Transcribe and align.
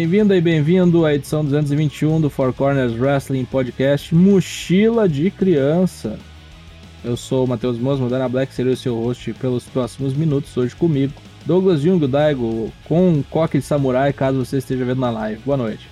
Bem-vindo 0.00 0.34
e 0.34 0.40
bem-vindo 0.40 1.04
à 1.04 1.14
edição 1.14 1.44
221 1.44 2.22
do 2.22 2.30
Four 2.30 2.54
Corners 2.54 2.98
Wrestling 2.98 3.44
Podcast 3.44 4.14
Mochila 4.14 5.06
de 5.06 5.30
Criança. 5.30 6.18
Eu 7.04 7.18
sou 7.18 7.44
o 7.44 7.46
Matheus 7.46 7.78
Mosmo, 7.78 8.08
Dana 8.08 8.26
Black 8.26 8.54
serei 8.54 8.72
o 8.72 8.76
seu 8.78 8.98
host 8.98 9.34
pelos 9.34 9.64
próximos 9.64 10.14
minutos, 10.14 10.56
hoje 10.56 10.74
comigo. 10.74 11.12
Douglas 11.44 11.82
Jung, 11.82 12.06
Daigo, 12.06 12.72
com 12.88 13.10
um 13.10 13.22
coque 13.22 13.58
de 13.58 13.64
samurai, 13.64 14.10
caso 14.10 14.42
você 14.42 14.56
esteja 14.56 14.86
vendo 14.86 15.02
na 15.02 15.10
live. 15.10 15.42
Boa 15.44 15.58
noite. 15.58 15.86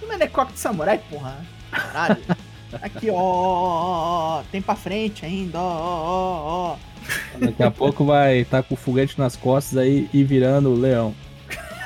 Como 0.00 0.12
é 0.12 0.26
coque 0.26 0.52
de 0.52 0.58
samurai, 0.58 1.00
porra? 1.08 1.38
Caralho. 1.70 2.18
Aqui, 2.82 3.08
ó, 3.10 4.42
tem 4.52 4.60
pra 4.60 4.76
frente 4.76 5.24
ainda, 5.24 5.58
ó, 5.58 5.62
ó, 5.62 6.72
ó. 6.72 6.76
Daqui 7.38 7.62
a 7.62 7.70
pouco 7.70 8.04
vai 8.04 8.40
estar 8.40 8.62
tá 8.62 8.68
com 8.68 8.74
o 8.74 8.76
foguete 8.76 9.18
nas 9.18 9.34
costas 9.34 9.78
aí 9.78 10.10
e 10.12 10.22
virando 10.22 10.68
o 10.68 10.78
leão. 10.78 11.14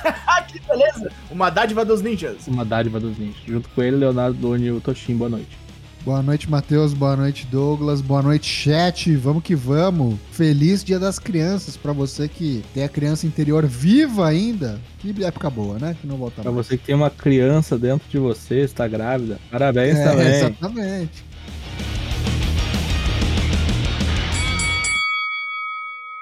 que 0.49 0.61
beleza! 0.61 1.11
Uma 1.31 1.51
dádiva 1.51 1.85
dos 1.85 2.03
ninjas. 2.03 2.47
Uma 2.47 2.65
dádiva 2.65 2.99
dos 2.99 3.19
ninjas. 3.19 3.43
Junto 3.47 3.69
com 3.71 3.83
ele, 3.83 3.97
Leonardo 3.97 4.37
Doni 4.39 4.67
e 4.67 4.71
o 4.71 4.81
Toshin. 4.81 5.17
Boa 5.17 5.31
noite. 5.31 5.59
Boa 6.03 6.23
noite, 6.23 6.49
Matheus. 6.51 6.95
Boa 6.95 7.15
noite, 7.15 7.47
Douglas. 7.47 8.01
Boa 8.01 8.23
noite, 8.23 8.47
chat. 8.47 9.15
Vamos 9.17 9.43
que 9.43 9.55
vamos. 9.55 10.19
Feliz 10.33 10.83
Dia 10.83 10.99
das 10.99 11.19
Crianças 11.19 11.77
para 11.77 11.93
você 11.93 12.27
que 12.27 12.65
tem 12.73 12.85
a 12.85 12.89
criança 12.89 13.27
interior 13.27 13.67
viva 13.67 14.27
ainda. 14.27 14.81
Que 14.99 15.23
época 15.23 15.51
boa, 15.51 15.79
né? 15.79 15.95
Que 16.01 16.07
não 16.07 16.17
volta 16.17 16.41
Pra 16.41 16.51
você 16.51 16.79
que 16.79 16.87
tem 16.87 16.95
uma 16.95 17.11
criança 17.11 17.79
dentro 17.79 18.09
de 18.09 18.19
você, 18.19 18.61
está 18.61 18.89
grávida. 18.89 19.39
Parabéns 19.51 19.99
é, 19.99 20.05
também. 20.05 20.27
Exatamente. 20.27 21.25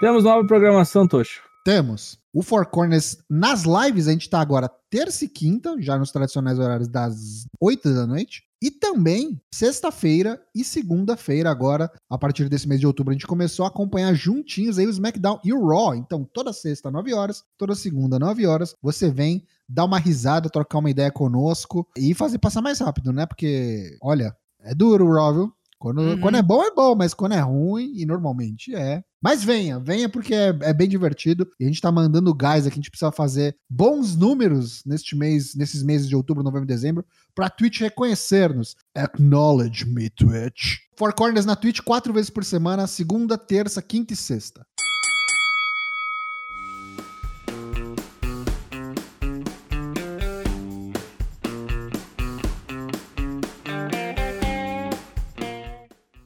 Temos 0.01 0.25
nova 0.25 0.45
programação, 0.45 1.07
Tocho. 1.07 1.41
Temos. 1.63 2.18
O 2.39 2.43
Four 2.45 2.67
Corners 2.67 3.19
nas 3.29 3.65
lives, 3.65 4.07
a 4.07 4.13
gente 4.13 4.31
tá 4.31 4.41
agora 4.41 4.71
terça 4.89 5.25
e 5.25 5.29
quinta, 5.29 5.75
já 5.81 5.99
nos 5.99 6.13
tradicionais 6.13 6.57
horários 6.57 6.87
das 6.87 7.49
8 7.61 7.93
da 7.93 8.07
noite. 8.07 8.45
E 8.63 8.71
também, 8.71 9.43
sexta-feira 9.53 10.41
e 10.55 10.63
segunda-feira, 10.63 11.51
agora, 11.51 11.91
a 12.09 12.17
partir 12.17 12.49
desse 12.49 12.69
mês 12.69 12.79
de 12.79 12.87
outubro, 12.87 13.11
a 13.11 13.15
gente 13.15 13.27
começou 13.27 13.65
a 13.65 13.69
acompanhar 13.69 14.15
juntinhos 14.15 14.79
aí 14.79 14.87
o 14.87 14.91
SmackDown 14.91 15.41
e 15.45 15.53
o 15.53 15.67
Raw. 15.67 15.97
Então, 15.97 16.23
toda 16.33 16.53
sexta, 16.53 16.93
9 16.93 17.13
horas, 17.13 17.43
toda 17.59 17.75
segunda, 17.75 18.21
9 18.21 18.47
horas, 18.47 18.73
você 18.81 19.11
vem, 19.11 19.45
dá 19.69 19.85
uma 19.85 19.99
risada, 19.99 20.49
trocar 20.49 20.79
uma 20.79 20.91
ideia 20.91 21.11
conosco 21.11 21.89
e 21.97 22.15
fazer 22.15 22.39
passar 22.39 22.63
mais 22.63 22.79
rápido, 22.79 23.13
né? 23.13 23.27
Porque, 23.27 23.99
olha, 24.01 24.33
é 24.61 24.73
duro 24.77 25.07
o 25.07 25.13
Raw, 25.13 25.35
viu? 25.35 25.53
Quando, 25.77 26.03
uhum. 26.03 26.21
quando 26.21 26.37
é 26.37 26.43
bom, 26.43 26.63
é 26.63 26.73
bom, 26.73 26.95
mas 26.95 27.15
quando 27.15 27.33
é 27.33 27.41
ruim, 27.41 27.95
e 27.97 28.07
normalmente 28.07 28.77
é. 28.77 29.03
Mas 29.21 29.43
venha, 29.43 29.81
venha 29.81 30.09
porque 30.09 30.33
é, 30.33 30.57
é, 30.63 30.73
bem 30.73 30.89
divertido 30.89 31.49
e 31.59 31.65
a 31.65 31.67
gente 31.67 31.81
tá 31.81 31.91
mandando 31.91 32.33
gás 32.33 32.67
aqui. 32.67 32.75
A 32.75 32.77
gente 32.77 32.91
precisa 32.91 33.11
fazer 33.11 33.57
bons 33.69 34.15
números 34.15 34.85
neste 34.87 35.17
mês, 35.17 35.57
nesses 35.57 35.83
meses 35.83 36.09
de 36.09 36.15
outubro, 36.15 36.45
novembro 36.45 36.67
e 36.67 36.69
dezembro, 36.69 37.05
pra 37.35 37.51
Twitch 37.51 37.81
reconhecer-nos. 37.81 38.77
Acknowledge 38.95 39.85
me, 39.87 40.09
Twitch. 40.09 40.77
Four 40.97 41.13
Corners 41.15 41.45
na 41.45 41.57
Twitch 41.57 41.81
quatro 41.81 42.13
vezes 42.13 42.31
por 42.31 42.45
semana, 42.45 42.87
segunda, 42.87 43.37
terça, 43.37 43.83
quinta 43.83 44.13
e 44.13 44.17
sexta. 44.17 44.65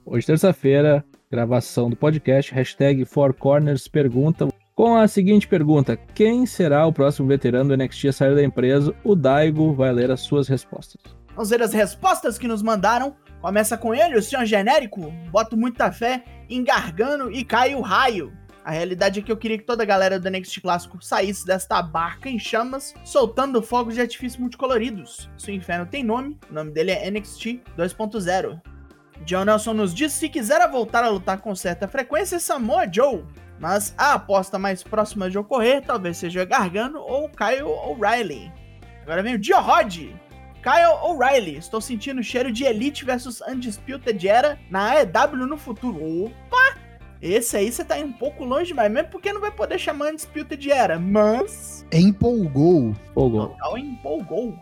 Hoje, 0.05 0.27
terça-feira, 0.27 1.03
gravação 1.33 1.89
do 1.89 1.97
podcast, 1.97 2.53
hashtag 2.53 3.07
Four 3.07 3.33
Corners 3.33 3.89
pergunta, 3.89 4.49
com 4.75 4.95
a 4.95 5.09
seguinte 5.09 5.49
pergunta: 5.49 5.97
Quem 5.97 6.45
será 6.45 6.87
o 6.87 6.93
próximo 6.93 7.27
veterano 7.27 7.75
do 7.75 7.83
NXT 7.83 8.09
a 8.09 8.13
sair 8.13 8.35
da 8.35 8.45
empresa? 8.45 8.95
O 9.03 9.15
Daigo 9.15 9.73
vai 9.73 9.91
ler 9.93 10.11
as 10.11 10.21
suas 10.21 10.47
respostas. 10.47 11.01
Vamos 11.35 11.49
ver 11.49 11.63
as 11.63 11.73
respostas 11.73 12.37
que 12.37 12.47
nos 12.47 12.63
mandaram. 12.63 13.17
Começa 13.41 13.79
com 13.79 13.95
ele, 13.95 14.17
o 14.17 14.23
senhor 14.23 14.45
genérico. 14.45 15.11
Boto 15.31 15.57
muita 15.57 15.91
fé 15.91 16.23
em 16.51 16.63
Gargano 16.63 17.33
e 17.33 17.43
cai 17.43 17.75
o 17.75 17.81
raio. 17.81 18.31
A 18.63 18.71
realidade 18.71 19.19
é 19.19 19.23
que 19.23 19.33
eu 19.33 19.37
queria 19.37 19.59
que 19.59 19.65
toda 19.65 19.83
a 19.83 19.87
galera 19.87 20.21
do 20.21 20.31
NXT 20.31 20.61
Clássico 20.61 21.03
saísse 21.03 21.45
desta 21.47 21.83
barca 21.83 22.29
em 22.29 22.39
chamas, 22.39 22.95
soltando 23.05 23.61
fogos 23.63 23.95
de 23.95 24.03
artifício 24.03 24.41
multicoloridos. 24.41 25.29
Se 25.37 25.51
o 25.51 25.55
inferno 25.55 25.87
tem 25.87 26.05
nome, 26.05 26.39
o 26.49 26.55
nome 26.55 26.71
dele 26.71 26.93
é 26.93 27.11
NXT 27.11 27.63
2.0. 27.77 28.61
John 29.25 29.45
Nelson 29.45 29.75
nos 29.75 29.95
diz 29.95 30.13
se 30.13 30.29
quiser 30.29 30.69
voltar 30.71 31.05
a 31.05 31.09
lutar 31.09 31.39
com 31.39 31.55
certa 31.55 31.87
frequência, 31.87 32.39
Samoa 32.39 32.91
Joe. 32.91 33.25
Mas 33.59 33.95
a 33.97 34.15
aposta 34.15 34.59
mais 34.59 34.83
próxima 34.83 35.31
de 35.31 35.39
ocorrer 35.39 35.83
talvez 35.83 36.17
seja 36.17 36.45
Gargano 36.45 37.01
ou 37.01 37.29
Kyle 37.29 37.63
O'Reilly. 37.63 38.53
Agora 39.03 39.23
vem 39.23 39.35
o 39.35 39.39
Dio 39.39 39.61
Rod. 39.61 39.97
Kyle 40.63 40.99
O'Reilly, 41.03 41.57
estou 41.57 41.81
sentindo 41.81 42.21
o 42.21 42.25
cheiro 42.25 42.53
de 42.53 42.65
Elite 42.65 43.05
versus 43.05 43.41
Undisputed 43.41 44.29
Era 44.29 44.59
na 44.71 44.93
AEW 44.93 45.47
no 45.47 45.57
futuro. 45.57 46.27
Opa! 46.27 46.79
Esse 47.21 47.57
aí 47.57 47.71
você 47.71 47.85
tá 47.85 47.99
indo 47.99 48.09
um 48.09 48.13
pouco 48.13 48.45
longe 48.45 48.75
mas 48.75 48.91
mesmo 48.91 49.11
porque 49.11 49.33
não 49.33 49.41
vai 49.41 49.53
poder 49.53 49.79
chamar 49.79 50.13
Undisputed 50.13 50.71
Era, 50.71 50.99
mas... 50.99 51.87
Empolgou. 51.93 52.97
Empolgou. 53.11 53.49
Total 53.49 53.79
empolgou. 53.79 54.59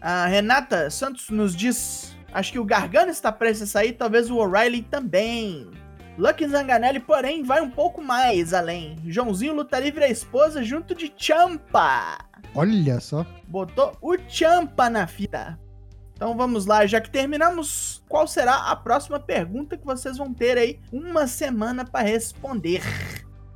A 0.00 0.26
Renata 0.26 0.88
Santos 0.90 1.28
nos 1.28 1.54
diz 1.54 2.16
Acho 2.32 2.52
que 2.52 2.58
o 2.58 2.64
Gargano 2.64 3.10
está 3.10 3.32
prestes 3.32 3.68
a 3.68 3.72
sair, 3.72 3.92
talvez 3.92 4.30
o 4.30 4.36
O'Reilly 4.36 4.82
também. 4.82 5.70
Lucky 6.18 6.48
Zanganelli, 6.48 7.00
porém, 7.00 7.42
vai 7.42 7.60
um 7.60 7.70
pouco 7.70 8.02
mais 8.02 8.52
além. 8.52 8.96
Joãozinho 9.06 9.54
luta 9.54 9.78
livre 9.78 10.04
a 10.04 10.10
esposa 10.10 10.62
junto 10.62 10.94
de 10.94 11.12
Champa. 11.16 12.18
Olha 12.54 12.98
só. 13.00 13.24
Botou 13.46 13.96
o 14.02 14.16
Champa 14.28 14.90
na 14.90 15.06
fita. 15.06 15.58
Então 16.14 16.36
vamos 16.36 16.66
lá, 16.66 16.84
já 16.84 17.00
que 17.00 17.08
terminamos, 17.08 18.02
qual 18.08 18.26
será 18.26 18.70
a 18.70 18.74
próxima 18.74 19.20
pergunta 19.20 19.76
que 19.76 19.86
vocês 19.86 20.16
vão 20.18 20.34
ter 20.34 20.58
aí 20.58 20.80
uma 20.92 21.28
semana 21.28 21.84
para 21.84 22.04
responder? 22.04 22.82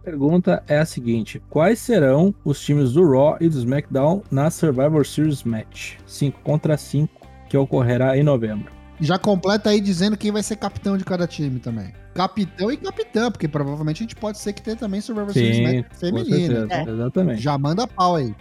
Pergunta 0.04 0.62
é 0.68 0.78
a 0.78 0.86
seguinte: 0.86 1.42
quais 1.50 1.80
serão 1.80 2.32
os 2.44 2.60
times 2.60 2.92
do 2.92 3.04
Raw 3.04 3.36
e 3.40 3.48
do 3.48 3.58
SmackDown 3.58 4.22
na 4.30 4.48
Survivor 4.50 5.04
Series 5.04 5.42
Match? 5.42 5.96
5 6.06 6.40
contra 6.42 6.76
5 6.76 7.21
que 7.52 7.56
ocorrerá 7.58 8.16
em 8.16 8.22
novembro. 8.22 8.72
Já 8.98 9.18
completa 9.18 9.68
aí 9.68 9.78
dizendo 9.78 10.16
quem 10.16 10.32
vai 10.32 10.42
ser 10.42 10.56
capitão 10.56 10.96
de 10.96 11.04
cada 11.04 11.26
time 11.26 11.60
também. 11.60 11.92
Capitão 12.14 12.72
e 12.72 12.78
capitã, 12.78 13.30
porque 13.30 13.46
provavelmente 13.46 13.98
a 13.98 14.04
gente 14.04 14.16
pode 14.16 14.38
ser 14.38 14.54
que 14.54 14.62
tenha 14.62 14.74
também 14.74 15.02
Survivor 15.02 15.34
Series 15.34 15.84
feminina. 16.00 16.66
É. 16.70 16.82
Exatamente. 16.88 17.42
Já 17.42 17.58
manda 17.58 17.86
pau 17.86 18.16
aí. 18.16 18.34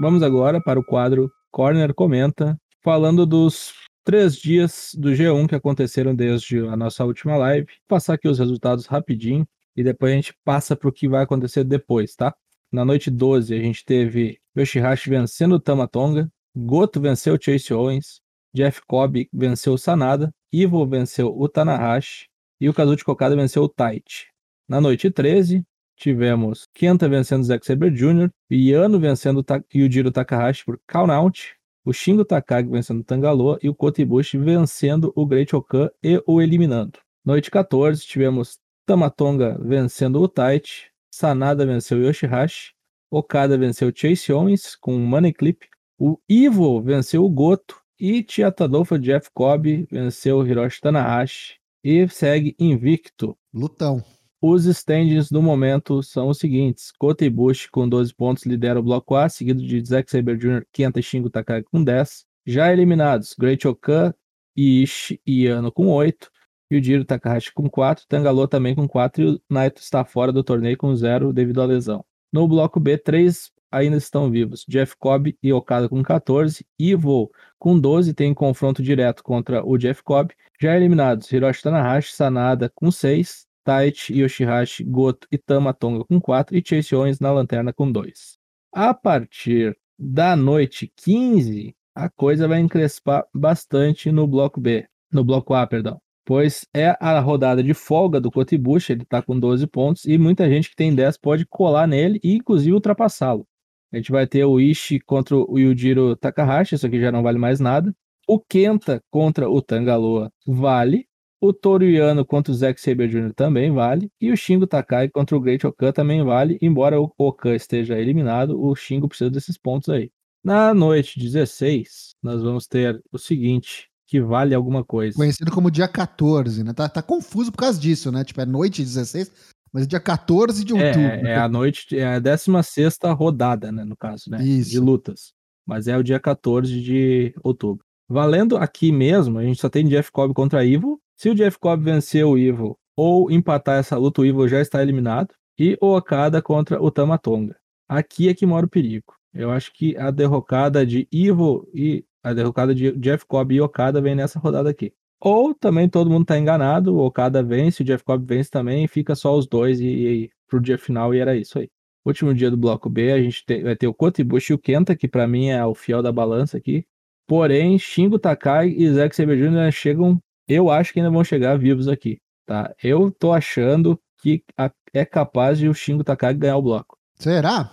Vamos 0.00 0.20
agora 0.24 0.60
para 0.60 0.80
o 0.80 0.84
quadro 0.84 1.30
Corner 1.52 1.94
Comenta, 1.94 2.58
falando 2.82 3.24
dos 3.24 3.72
três 4.02 4.34
dias 4.34 4.96
do 4.98 5.10
G1 5.10 5.46
que 5.46 5.54
aconteceram 5.54 6.12
desde 6.12 6.58
a 6.58 6.76
nossa 6.76 7.04
última 7.04 7.36
live. 7.36 7.66
Vou 7.66 7.76
passar 7.96 8.14
aqui 8.14 8.26
os 8.26 8.40
resultados 8.40 8.86
rapidinho 8.86 9.46
e 9.76 9.84
depois 9.84 10.12
a 10.12 10.16
gente 10.16 10.34
passa 10.44 10.74
para 10.74 10.88
o 10.88 10.92
que 10.92 11.08
vai 11.08 11.22
acontecer 11.22 11.62
depois, 11.62 12.16
tá? 12.16 12.34
Na 12.74 12.84
noite 12.84 13.08
12, 13.08 13.54
a 13.54 13.58
gente 13.60 13.84
teve 13.84 14.40
Yoshihashi 14.56 15.08
vencendo 15.08 15.54
o 15.54 15.60
Tamatonga, 15.60 16.28
Goto 16.56 17.00
venceu 17.00 17.34
o 17.34 17.38
Chase 17.40 17.72
Owens, 17.72 18.20
Jeff 18.52 18.80
Cobb 18.84 19.28
venceu 19.32 19.74
o 19.74 19.78
Sanada, 19.78 20.34
Ivo 20.52 20.84
venceu 20.84 21.32
o 21.38 21.48
Tanahashi 21.48 22.26
e 22.60 22.68
o 22.68 22.74
Kazuchi 22.74 23.04
Kokada 23.04 23.36
venceu 23.36 23.62
o 23.62 23.68
Taichi. 23.68 24.26
Na 24.68 24.80
noite 24.80 25.08
13, 25.08 25.64
tivemos 25.94 26.66
Kenta 26.74 27.08
vencendo 27.08 27.42
o 27.42 27.44
Zack 27.44 27.64
Sabre 27.64 27.92
Jr., 27.92 28.28
Yano 28.50 28.98
vencendo 28.98 29.38
o 29.38 29.44
Yujiro 29.72 30.10
Takahashi 30.10 30.64
por 30.64 30.80
count 30.88 31.54
o 31.84 31.92
Shingo 31.92 32.24
Takagi 32.24 32.68
vencendo 32.68 33.02
o 33.02 33.04
Tangaloa 33.04 33.56
e 33.62 33.68
o 33.68 33.74
Kota 33.76 34.02
Ibushi 34.02 34.36
vencendo 34.36 35.12
o 35.14 35.24
Great 35.24 35.54
Okan 35.54 35.90
e 36.02 36.20
o 36.26 36.42
eliminando. 36.42 36.98
Noite 37.24 37.52
14, 37.52 38.04
tivemos 38.04 38.58
Tamatonga 38.84 39.56
vencendo 39.62 40.20
o 40.20 40.26
Taichi, 40.26 40.92
Sanada 41.14 41.64
venceu 41.64 42.04
Yoshihashi, 42.04 42.72
Okada 43.08 43.56
venceu 43.56 43.92
Chase 43.94 44.32
Owens 44.32 44.74
com 44.74 44.98
Money 44.98 45.32
Clip, 45.32 45.64
o 45.96 46.18
Ivo 46.28 46.82
venceu 46.82 47.24
o 47.24 47.30
Goto 47.30 47.76
e 48.00 48.20
Tia 48.20 48.50
Tadolfo 48.50 48.98
Jeff 48.98 49.30
Cobb 49.32 49.86
venceu 49.88 50.44
Hiroshi 50.44 50.80
Tanahashi 50.80 51.54
e 51.84 52.08
segue 52.08 52.56
invicto. 52.58 53.38
Lutão. 53.52 54.02
Os 54.42 54.64
standings 54.64 55.30
do 55.30 55.40
momento 55.40 56.02
são 56.02 56.30
os 56.30 56.38
seguintes: 56.38 56.90
Kota 56.90 57.24
Ibushi 57.24 57.70
com 57.70 57.88
12 57.88 58.12
pontos 58.12 58.44
lidera 58.44 58.80
o 58.80 58.82
bloco 58.82 59.14
A, 59.14 59.28
seguido 59.28 59.64
de 59.64 59.84
Zack 59.84 60.10
Sabre 60.10 60.36
Jr., 60.36 60.66
Kenta 60.72 61.00
Shingo 61.00 61.30
Takagi 61.30 61.64
com 61.70 61.84
10. 61.84 62.26
Já 62.44 62.72
eliminados, 62.72 63.36
Great 63.38 63.68
Okan, 63.68 64.12
Ishi 64.56 65.20
e 65.24 65.44
Yano 65.44 65.70
com 65.70 65.86
8. 65.86 66.28
Yujiro 66.72 67.04
Takahashi 67.04 67.52
com 67.52 67.68
4, 67.68 68.06
Tangaloa 68.08 68.48
também 68.48 68.74
com 68.74 68.88
4 68.88 69.22
e 69.22 69.26
o 69.34 69.40
Naito 69.50 69.80
está 69.80 70.04
fora 70.04 70.32
do 70.32 70.42
torneio 70.42 70.76
com 70.76 70.94
0 70.94 71.32
devido 71.32 71.60
à 71.62 71.66
lesão. 71.66 72.04
No 72.32 72.48
bloco 72.48 72.80
B, 72.80 72.98
3 72.98 73.52
ainda 73.70 73.96
estão 73.96 74.30
vivos. 74.30 74.64
Jeff 74.68 74.96
Cobb 74.98 75.36
e 75.42 75.52
Okada 75.52 75.88
com 75.88 76.02
14, 76.02 76.64
Ivo 76.78 77.30
com 77.58 77.78
12 77.78 78.14
tem 78.14 78.32
confronto 78.32 78.82
direto 78.82 79.22
contra 79.22 79.64
o 79.64 79.76
Jeff 79.76 80.02
Cobb. 80.02 80.32
Já 80.60 80.76
eliminados, 80.76 81.30
Hiroshi 81.30 81.62
Tanahashi, 81.62 82.12
Sanada 82.12 82.70
com 82.74 82.90
6, 82.90 83.46
Taichi, 83.64 84.20
Yoshihashi, 84.20 84.84
Goto 84.84 85.26
e 85.30 85.38
Tamatonga 85.38 86.04
com 86.04 86.20
4 86.20 86.56
e 86.56 86.62
Chase 86.64 86.94
Owens 86.94 87.18
na 87.18 87.32
lanterna 87.32 87.72
com 87.72 87.90
2. 87.90 88.38
A 88.72 88.92
partir 88.94 89.76
da 89.98 90.36
noite 90.36 90.92
15, 90.96 91.74
a 91.94 92.08
coisa 92.10 92.48
vai 92.48 92.60
encrespar 92.60 93.24
bastante 93.32 94.10
no 94.10 94.26
bloco 94.26 94.60
B, 94.60 94.86
no 95.12 95.24
bloco 95.24 95.54
A, 95.54 95.66
perdão. 95.66 96.00
Pois 96.24 96.66
é 96.74 96.96
a 97.00 97.20
rodada 97.20 97.62
de 97.62 97.74
folga 97.74 98.20
do 98.20 98.30
Kotibushi, 98.30 98.92
ele 98.92 99.04
tá 99.04 99.20
com 99.20 99.38
12 99.38 99.66
pontos 99.66 100.04
e 100.06 100.16
muita 100.16 100.48
gente 100.48 100.70
que 100.70 100.76
tem 100.76 100.94
10 100.94 101.18
pode 101.18 101.44
colar 101.46 101.86
nele 101.86 102.18
e 102.24 102.34
inclusive 102.34 102.72
ultrapassá-lo. 102.72 103.46
A 103.92 103.96
gente 103.96 104.10
vai 104.10 104.26
ter 104.26 104.44
o 104.44 104.58
Ishi 104.58 104.98
contra 105.00 105.36
o 105.36 105.58
Yujiro 105.58 106.16
Takahashi, 106.16 106.74
isso 106.74 106.86
aqui 106.86 106.98
já 106.98 107.12
não 107.12 107.22
vale 107.22 107.38
mais 107.38 107.60
nada. 107.60 107.94
O 108.26 108.40
Kenta 108.40 109.02
contra 109.10 109.48
o 109.50 109.60
Tangaloa 109.60 110.32
vale. 110.46 111.06
O 111.40 111.52
Toru 111.52 111.84
Yano 111.84 112.24
contra 112.24 112.50
o 112.50 112.54
Zack 112.54 112.80
Saber 112.80 113.06
Jr. 113.06 113.34
também 113.34 113.70
vale. 113.70 114.10
E 114.18 114.32
o 114.32 114.36
Shingo 114.36 114.66
Takai 114.66 115.10
contra 115.10 115.36
o 115.36 115.40
Great 115.40 115.66
Okan 115.66 115.92
também 115.92 116.24
vale. 116.24 116.58
Embora 116.62 116.98
o 116.98 117.12
Okan 117.18 117.54
esteja 117.54 117.98
eliminado, 117.98 118.58
o 118.58 118.74
Shingo 118.74 119.08
precisa 119.08 119.30
desses 119.30 119.58
pontos 119.58 119.90
aí. 119.90 120.10
Na 120.42 120.72
noite 120.72 121.20
16, 121.20 122.14
nós 122.22 122.42
vamos 122.42 122.66
ter 122.66 123.00
o 123.12 123.18
seguinte, 123.18 123.90
que 124.14 124.20
vale 124.20 124.54
alguma 124.54 124.84
coisa. 124.84 125.16
Conhecido 125.16 125.50
como 125.50 125.68
dia 125.68 125.88
14, 125.88 126.62
né? 126.62 126.72
Tá, 126.72 126.88
tá 126.88 127.02
confuso 127.02 127.50
por 127.50 127.58
causa 127.58 127.80
disso, 127.80 128.12
né? 128.12 128.22
Tipo, 128.22 128.42
é 128.42 128.46
noite 128.46 128.80
16, 128.80 129.32
mas 129.72 129.82
é 129.82 129.86
dia 129.86 129.98
14 129.98 130.64
de 130.64 130.72
outubro. 130.72 131.00
É, 131.00 131.32
é 131.32 131.36
a 131.36 131.48
noite, 131.48 131.98
é 131.98 132.06
a 132.06 132.20
16 132.20 132.96
rodada, 133.16 133.72
né? 133.72 133.82
No 133.82 133.96
caso, 133.96 134.30
né? 134.30 134.40
Isso. 134.40 134.70
De 134.70 134.78
lutas. 134.78 135.32
Mas 135.66 135.88
é 135.88 135.98
o 135.98 136.02
dia 136.04 136.20
14 136.20 136.80
de 136.80 137.34
outubro. 137.42 137.84
Valendo 138.08 138.56
aqui 138.56 138.92
mesmo, 138.92 139.36
a 139.40 139.42
gente 139.42 139.60
só 139.60 139.68
tem 139.68 139.84
Jeff 139.88 140.12
Cobb 140.12 140.32
contra 140.32 140.64
Evil. 140.64 141.00
Se 141.16 141.28
o 141.28 141.34
Jeff 141.34 141.58
Cobb 141.58 141.82
vencer 141.82 142.24
o 142.24 142.38
Evil 142.38 142.78
ou 142.96 143.32
empatar 143.32 143.80
essa 143.80 143.96
luta, 143.96 144.20
o 144.20 144.24
Evil 144.24 144.46
já 144.46 144.60
está 144.60 144.80
eliminado. 144.80 145.34
E 145.58 145.76
o 145.80 145.96
Okada 145.96 146.40
contra 146.40 146.80
o 146.80 146.88
Tamatonga. 146.88 147.56
Aqui 147.88 148.28
é 148.28 148.34
que 148.34 148.46
mora 148.46 148.64
o 148.64 148.70
perigo. 148.70 149.12
Eu 149.32 149.50
acho 149.50 149.72
que 149.72 149.96
a 149.96 150.12
derrocada 150.12 150.86
de 150.86 151.08
Evil 151.10 151.68
e 151.74 152.04
a 152.24 152.32
derrocada 152.32 152.74
de 152.74 152.90
Jeff 152.92 153.24
Cobb 153.26 153.54
e 153.54 153.60
Okada 153.60 154.00
vem 154.00 154.14
nessa 154.14 154.38
rodada 154.38 154.68
aqui. 154.70 154.92
Ou 155.20 155.54
também 155.54 155.88
todo 155.88 156.10
mundo 156.10 156.24
tá 156.24 156.38
enganado, 156.38 156.94
o 156.96 157.04
Okada 157.06 157.42
vence, 157.42 157.82
o 157.82 157.84
Jeff 157.84 158.02
Cobb 158.02 158.24
vence 158.26 158.50
também, 158.50 158.86
fica 158.88 159.14
só 159.14 159.36
os 159.36 159.46
dois 159.46 159.80
e, 159.80 159.86
e 159.86 160.30
pro 160.48 160.60
dia 160.60 160.76
final 160.76 161.14
e 161.14 161.18
era 161.18 161.36
isso 161.36 161.58
aí. 161.58 161.68
Último 162.04 162.34
dia 162.34 162.50
do 162.50 162.56
bloco 162.56 162.90
B, 162.90 163.12
a 163.12 163.22
gente 163.22 163.44
tem- 163.46 163.62
vai 163.62 163.74
ter 163.76 163.86
o 163.86 163.94
Kotibushi 163.94 164.52
e 164.52 164.54
o 164.54 164.58
Kenta, 164.58 164.94
que 164.96 165.08
pra 165.08 165.26
mim 165.26 165.48
é 165.48 165.64
o 165.64 165.74
fiel 165.74 166.02
da 166.02 166.12
balança 166.12 166.56
aqui. 166.58 166.84
Porém, 167.26 167.78
Shingo 167.78 168.18
Takai 168.18 168.68
e 168.68 168.90
Zack 168.92 169.16
Saber 169.16 169.38
Jr. 169.38 169.72
chegam, 169.72 170.18
eu 170.46 170.68
acho 170.70 170.92
que 170.92 171.00
ainda 171.00 171.10
vão 171.10 171.24
chegar 171.24 171.56
vivos 171.58 171.88
aqui, 171.88 172.18
tá? 172.46 172.74
Eu 172.82 173.10
tô 173.10 173.32
achando 173.32 173.98
que 174.20 174.42
a- 174.58 174.70
é 174.92 175.04
capaz 175.06 175.58
de 175.58 175.68
o 175.68 175.72
Shingo 175.74 176.04
Takai 176.04 176.34
ganhar 176.34 176.58
o 176.58 176.62
bloco. 176.62 176.98
Será? 177.14 177.72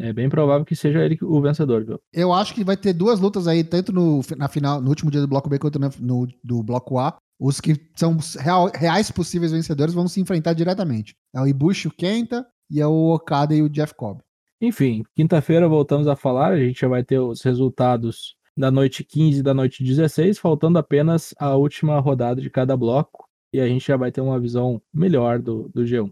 É 0.00 0.12
bem 0.12 0.28
provável 0.28 0.64
que 0.64 0.74
seja 0.74 1.04
ele 1.04 1.18
o 1.22 1.40
vencedor, 1.40 1.84
viu? 1.84 2.00
Eu 2.12 2.32
acho 2.32 2.54
que 2.54 2.64
vai 2.64 2.76
ter 2.76 2.92
duas 2.92 3.20
lutas 3.20 3.46
aí, 3.46 3.62
tanto 3.62 3.92
no, 3.92 4.20
na 4.36 4.48
final, 4.48 4.80
no 4.80 4.88
último 4.88 5.10
dia 5.10 5.20
do 5.20 5.28
bloco 5.28 5.48
B 5.48 5.58
quanto 5.58 5.78
no, 5.78 5.90
no- 6.00 6.28
do 6.42 6.62
bloco 6.62 6.98
A. 6.98 7.16
Os 7.38 7.60
que 7.60 7.74
são 7.96 8.16
real- 8.38 8.70
reais 8.74 9.10
possíveis 9.10 9.52
vencedores 9.52 9.94
vão 9.94 10.06
se 10.08 10.20
enfrentar 10.20 10.52
diretamente. 10.52 11.14
É 11.34 11.40
o 11.40 11.46
Ibushi, 11.46 11.88
o 11.88 11.90
Kenta, 11.90 12.46
e 12.70 12.80
é 12.80 12.86
o 12.86 13.14
Okada 13.14 13.54
e 13.54 13.62
o 13.62 13.68
Jeff 13.68 13.94
Cobb. 13.94 14.20
Enfim, 14.60 15.02
quinta-feira 15.16 15.66
voltamos 15.68 16.06
a 16.06 16.14
falar, 16.14 16.52
a 16.52 16.58
gente 16.58 16.80
já 16.80 16.88
vai 16.88 17.02
ter 17.02 17.18
os 17.18 17.42
resultados 17.42 18.34
da 18.56 18.70
noite 18.70 19.02
15 19.02 19.40
e 19.40 19.42
da 19.42 19.54
noite 19.54 19.82
16, 19.82 20.38
faltando 20.38 20.78
apenas 20.78 21.34
a 21.38 21.56
última 21.56 21.98
rodada 21.98 22.40
de 22.42 22.50
cada 22.50 22.76
bloco, 22.76 23.24
e 23.54 23.60
a 23.60 23.66
gente 23.66 23.86
já 23.86 23.96
vai 23.96 24.12
ter 24.12 24.20
uma 24.20 24.38
visão 24.38 24.80
melhor 24.92 25.38
do, 25.40 25.70
do 25.74 25.82
G1. 25.82 26.10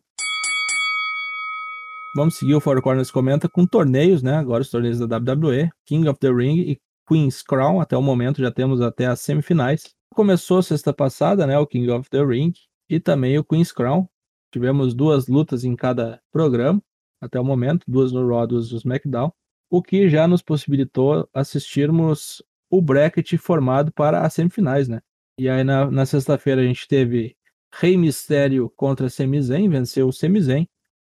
Vamos 2.18 2.34
seguir 2.34 2.56
o 2.56 2.60
Four 2.60 2.82
Corners 2.82 3.12
Comenta 3.12 3.48
com 3.48 3.64
torneios, 3.64 4.24
né? 4.24 4.34
Agora 4.34 4.60
os 4.60 4.68
torneios 4.68 4.98
da 4.98 5.18
WWE, 5.18 5.70
King 5.86 6.08
of 6.08 6.18
the 6.18 6.28
Ring 6.28 6.58
e 6.58 6.76
Queen's 7.08 7.42
Crown. 7.42 7.80
Até 7.80 7.96
o 7.96 8.02
momento 8.02 8.42
já 8.42 8.50
temos 8.50 8.80
até 8.80 9.06
as 9.06 9.20
semifinais. 9.20 9.94
Começou 10.12 10.60
sexta 10.60 10.92
passada, 10.92 11.46
né? 11.46 11.56
O 11.60 11.64
King 11.64 11.88
of 11.92 12.10
the 12.10 12.20
Ring 12.24 12.52
e 12.90 12.98
também 12.98 13.38
o 13.38 13.44
Queen's 13.44 13.70
Crown. 13.70 14.08
Tivemos 14.52 14.94
duas 14.94 15.28
lutas 15.28 15.62
em 15.62 15.76
cada 15.76 16.20
programa 16.32 16.82
até 17.20 17.38
o 17.38 17.44
momento, 17.44 17.84
duas 17.86 18.10
no 18.10 18.26
Raw, 18.28 18.48
duas 18.48 18.72
no 18.72 18.78
SmackDown, 18.78 19.32
o 19.70 19.80
que 19.80 20.08
já 20.08 20.26
nos 20.26 20.42
possibilitou 20.42 21.28
assistirmos 21.32 22.42
o 22.68 22.82
bracket 22.82 23.36
formado 23.36 23.92
para 23.92 24.22
as 24.22 24.34
semifinais, 24.34 24.88
né? 24.88 25.00
E 25.38 25.48
aí 25.48 25.62
na, 25.62 25.88
na 25.88 26.04
sexta-feira 26.04 26.62
a 26.62 26.64
gente 26.64 26.88
teve 26.88 27.36
Rei 27.72 27.96
Mistério 27.96 28.68
contra 28.76 29.08
Sami 29.08 29.40
Zayn, 29.40 29.68
venceu 29.68 30.08
o 30.08 30.12
Sami 30.12 30.40
Zayn, 30.40 30.66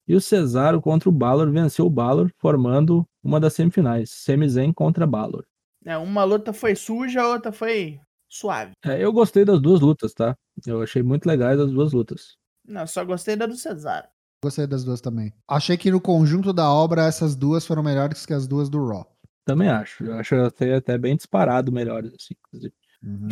e 0.08 0.16
o 0.16 0.22
Cesaro 0.22 0.82
contra 0.82 1.10
o 1.10 1.12
Balor, 1.12 1.50
venceu 1.52 1.86
o 1.86 1.90
Balor, 1.90 2.32
formando 2.38 3.06
uma 3.24 3.40
das 3.40 3.54
semifinais, 3.54 4.10
Sami 4.10 4.48
Zayn 4.50 4.74
contra 4.74 5.08
Balor. 5.08 5.46
É, 5.86 5.98
uma 5.98 6.24
luta 6.24 6.54
foi 6.54 6.76
suja, 6.76 7.22
a 7.22 7.30
outra 7.30 7.52
foi 7.52 8.00
suave. 8.30 8.72
É, 8.84 9.04
eu 9.04 9.12
gostei 9.12 9.46
das 9.46 9.62
duas 9.62 9.82
lutas, 9.82 10.14
tá? 10.14 10.36
Eu 10.66 10.82
achei 10.82 11.04
muito 11.04 11.26
legais 11.26 11.60
as 11.60 11.72
duas 11.72 11.94
lutas. 11.94 12.38
Não, 12.66 12.88
só 12.88 13.04
gostei 13.04 13.36
da 13.36 13.46
do 13.46 13.56
Cesaro. 13.56 14.08
Gostei 14.44 14.68
das 14.68 14.84
duas 14.84 15.02
também. 15.02 15.34
Achei 15.48 15.78
que 15.78 15.92
no 15.92 16.02
conjunto 16.02 16.52
da 16.52 16.70
obra 16.70 17.06
essas 17.06 17.36
duas 17.36 17.66
foram 17.66 17.84
melhores 17.84 18.26
que 18.26 18.34
as 18.34 18.48
duas 18.48 18.70
do 18.70 18.86
Raw. 18.86 19.08
Também 19.46 19.70
acho. 19.70 20.04
Eu 20.04 20.16
acho 20.16 20.36
até, 20.36 20.76
até 20.76 20.98
bem 20.98 21.16
disparado 21.16 21.72
melhores, 21.72 22.14
assim, 22.14 22.34
inclusive. 22.46 22.74
Uhum. 23.04 23.28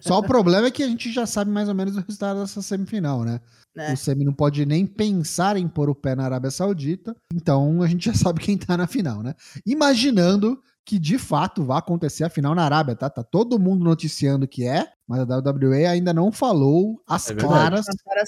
Só 0.00 0.18
o 0.18 0.22
problema 0.22 0.68
é 0.68 0.70
que 0.70 0.82
a 0.82 0.86
gente 0.88 1.10
já 1.12 1.26
sabe 1.26 1.50
mais 1.50 1.68
ou 1.68 1.74
menos 1.74 1.96
o 1.96 2.00
resultado 2.00 2.40
dessa 2.40 2.62
semifinal, 2.62 3.24
né? 3.24 3.40
Né? 3.74 3.92
O 3.92 3.96
Semi 3.96 4.24
não 4.24 4.32
pode 4.32 4.64
nem 4.66 4.86
pensar 4.86 5.56
em 5.56 5.68
pôr 5.68 5.88
o 5.88 5.94
pé 5.94 6.14
na 6.16 6.24
Arábia 6.24 6.50
Saudita, 6.50 7.14
então 7.32 7.80
a 7.82 7.86
gente 7.86 8.06
já 8.06 8.14
sabe 8.32 8.40
quem 8.40 8.56
tá 8.56 8.76
na 8.76 8.86
final, 8.86 9.22
né? 9.22 9.34
Imaginando 9.64 10.60
que 10.84 10.98
de 10.98 11.18
fato 11.18 11.62
vai 11.64 11.78
acontecer 11.78 12.24
a 12.24 12.30
final 12.30 12.54
na 12.54 12.64
Arábia, 12.64 12.96
tá? 12.96 13.08
Tá 13.10 13.22
todo 13.22 13.58
mundo 13.58 13.84
noticiando 13.84 14.48
que 14.48 14.66
é, 14.66 14.86
mas 15.06 15.20
a 15.20 15.36
WWE 15.38 15.86
ainda 15.86 16.12
não 16.14 16.32
falou 16.32 17.00
as 17.06 17.30
É 17.30 17.34
claras 17.34 17.84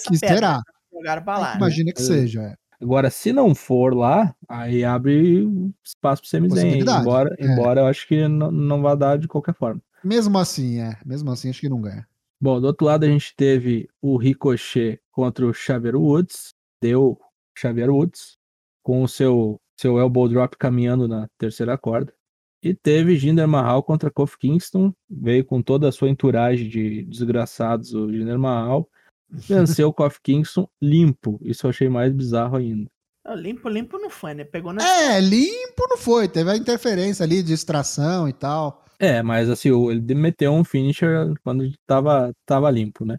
que 0.06 0.16
será. 0.18 0.56
Lá. 0.58 0.62
né? 1.52 1.56
Imagina 1.56 1.92
que 1.92 2.02
É. 2.02 2.04
seja. 2.04 2.42
é. 2.42 2.54
Agora, 2.82 3.10
se 3.10 3.32
não 3.32 3.54
for 3.54 3.94
lá, 3.94 4.34
aí 4.48 4.84
abre 4.84 5.46
espaço 5.84 6.22
pro. 6.22 6.48
Possibilidade, 6.48 7.02
Embora, 7.02 7.36
é. 7.38 7.44
embora 7.46 7.80
eu 7.82 7.86
acho 7.86 8.06
que 8.08 8.26
não, 8.26 8.50
não 8.50 8.80
vai 8.82 8.96
dar 8.96 9.18
de 9.18 9.28
qualquer 9.28 9.54
forma. 9.54 9.80
Mesmo 10.04 10.38
assim, 10.38 10.80
é. 10.80 10.96
Mesmo 11.04 11.30
assim, 11.30 11.50
acho 11.50 11.60
que 11.60 11.68
não 11.68 11.80
ganha. 11.80 12.06
Bom, 12.40 12.60
do 12.60 12.66
outro 12.66 12.86
lado 12.86 13.04
a 13.04 13.08
gente 13.08 13.34
teve 13.36 13.88
o 14.00 14.16
Ricochet 14.16 15.00
contra 15.10 15.46
o 15.46 15.52
Xavier 15.52 15.96
Woods. 15.96 16.54
Deu 16.80 17.18
Xavier 17.56 17.90
Woods 17.90 18.38
com 18.82 19.02
o 19.02 19.08
seu, 19.08 19.60
seu 19.78 19.98
elbow 19.98 20.28
drop 20.28 20.56
caminhando 20.56 21.06
na 21.06 21.28
terceira 21.36 21.76
corda. 21.76 22.14
E 22.62 22.74
teve 22.74 23.16
Jinder 23.16 23.48
Mahal 23.48 23.82
contra 23.82 24.10
Kofi 24.10 24.38
Kingston. 24.38 24.92
Veio 25.08 25.44
com 25.44 25.62
toda 25.62 25.88
a 25.88 25.92
sua 25.92 26.08
entourage 26.08 26.66
de 26.66 27.02
desgraçados 27.04 27.94
o 27.94 28.10
Jinder 28.10 28.38
Mahal. 28.38 28.88
Venceu 29.28 29.88
o 29.88 29.94
Kofi 29.94 30.20
Kingston 30.22 30.68
limpo. 30.80 31.38
Isso 31.42 31.66
eu 31.66 31.70
achei 31.70 31.88
mais 31.88 32.12
bizarro 32.12 32.56
ainda. 32.56 32.90
Não, 33.24 33.34
limpo, 33.34 33.68
limpo 33.68 33.98
não 33.98 34.10
foi, 34.10 34.34
né? 34.34 34.44
Pegou 34.44 34.72
na. 34.72 34.82
É, 34.82 35.20
limpo 35.20 35.86
não 35.88 35.98
foi. 35.98 36.28
Teve 36.28 36.50
a 36.50 36.56
interferência 36.56 37.24
ali 37.24 37.42
de 37.42 37.52
extração 37.52 38.28
e 38.28 38.32
tal. 38.32 38.84
É, 38.98 39.22
mas 39.22 39.48
assim, 39.48 39.68
ele 39.90 40.14
meteu 40.14 40.52
um 40.52 40.64
finisher 40.64 41.32
quando 41.42 41.70
tava, 41.86 42.32
tava 42.44 42.70
limpo, 42.70 43.04
né? 43.04 43.16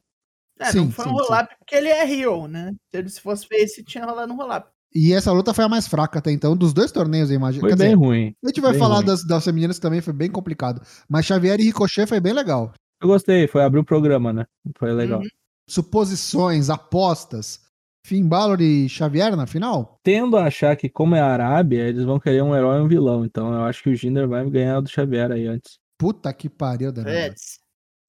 É, 0.60 0.72
sim, 0.72 0.80
não 0.80 0.92
foi 0.92 1.06
um 1.06 1.10
sim, 1.10 1.16
sim. 1.16 1.22
roll-up 1.22 1.56
porque 1.58 1.76
ele 1.76 1.88
é 1.88 2.06
Rio, 2.06 2.48
né? 2.48 2.72
Se 2.92 2.98
ele 2.98 3.10
se 3.10 3.20
fosse 3.20 3.48
face, 3.48 3.84
tinha 3.84 4.06
rolado 4.06 4.32
um 4.32 4.36
roll-up. 4.36 4.70
E 4.94 5.14
essa 5.14 5.32
luta 5.32 5.54
foi 5.54 5.64
a 5.64 5.70
mais 5.70 5.88
fraca 5.88 6.20
até 6.20 6.32
então, 6.32 6.56
dos 6.56 6.74
dois 6.74 6.92
torneios, 6.92 7.30
eu 7.30 7.36
imagino. 7.36 7.62
Foi 7.62 7.70
Quer 7.70 7.78
bem 7.78 7.96
dizer, 7.96 8.06
ruim. 8.06 8.36
a 8.44 8.48
gente 8.48 8.62
vai 8.62 8.72
bem 8.72 8.80
falar 8.80 8.98
ruim. 8.98 9.06
das, 9.06 9.26
das 9.26 9.44
femininas 9.44 9.78
que 9.78 9.82
também 9.82 10.02
foi 10.02 10.14
bem 10.14 10.30
complicado. 10.30 10.82
Mas 11.10 11.26
Xavier 11.26 11.60
e 11.60 11.64
Ricochet 11.64 12.06
foi 12.06 12.20
bem 12.20 12.34
legal. 12.34 12.74
Eu 13.02 13.08
gostei, 13.08 13.48
foi 13.48 13.64
abrir 13.64 13.80
o 13.80 13.86
programa, 13.86 14.34
né? 14.34 14.46
Foi 14.78 14.92
legal. 14.92 15.22
Uhum. 15.22 15.28
Suposições, 15.68 16.70
apostas. 16.70 17.62
Finn 18.06 18.28
Balor 18.28 18.60
e 18.62 18.90
Xavier 18.90 19.36
na 19.36 19.46
final? 19.46 20.00
Tendo 20.04 20.38
a 20.38 20.46
achar 20.46 20.76
que, 20.76 20.90
como 20.90 21.16
é 21.16 21.20
a 21.20 21.28
Arábia, 21.28 21.88
eles 21.88 22.04
vão 22.04 22.20
querer 22.20 22.42
um 22.42 22.56
herói 22.56 22.80
e 22.80 22.82
um 22.82 22.88
vilão. 22.88 23.24
Então 23.24 23.54
eu 23.54 23.64
acho 23.64 23.84
que 23.84 23.90
o 23.90 23.96
Jinder 23.96 24.28
vai 24.28 24.48
ganhar 24.50 24.80
do 24.82 24.90
Xavier 24.90 25.32
aí 25.32 25.48
antes. 25.48 25.80
Puta 25.98 26.34
que 26.34 26.50
pariu, 26.50 26.92
Daniel. 26.92 27.34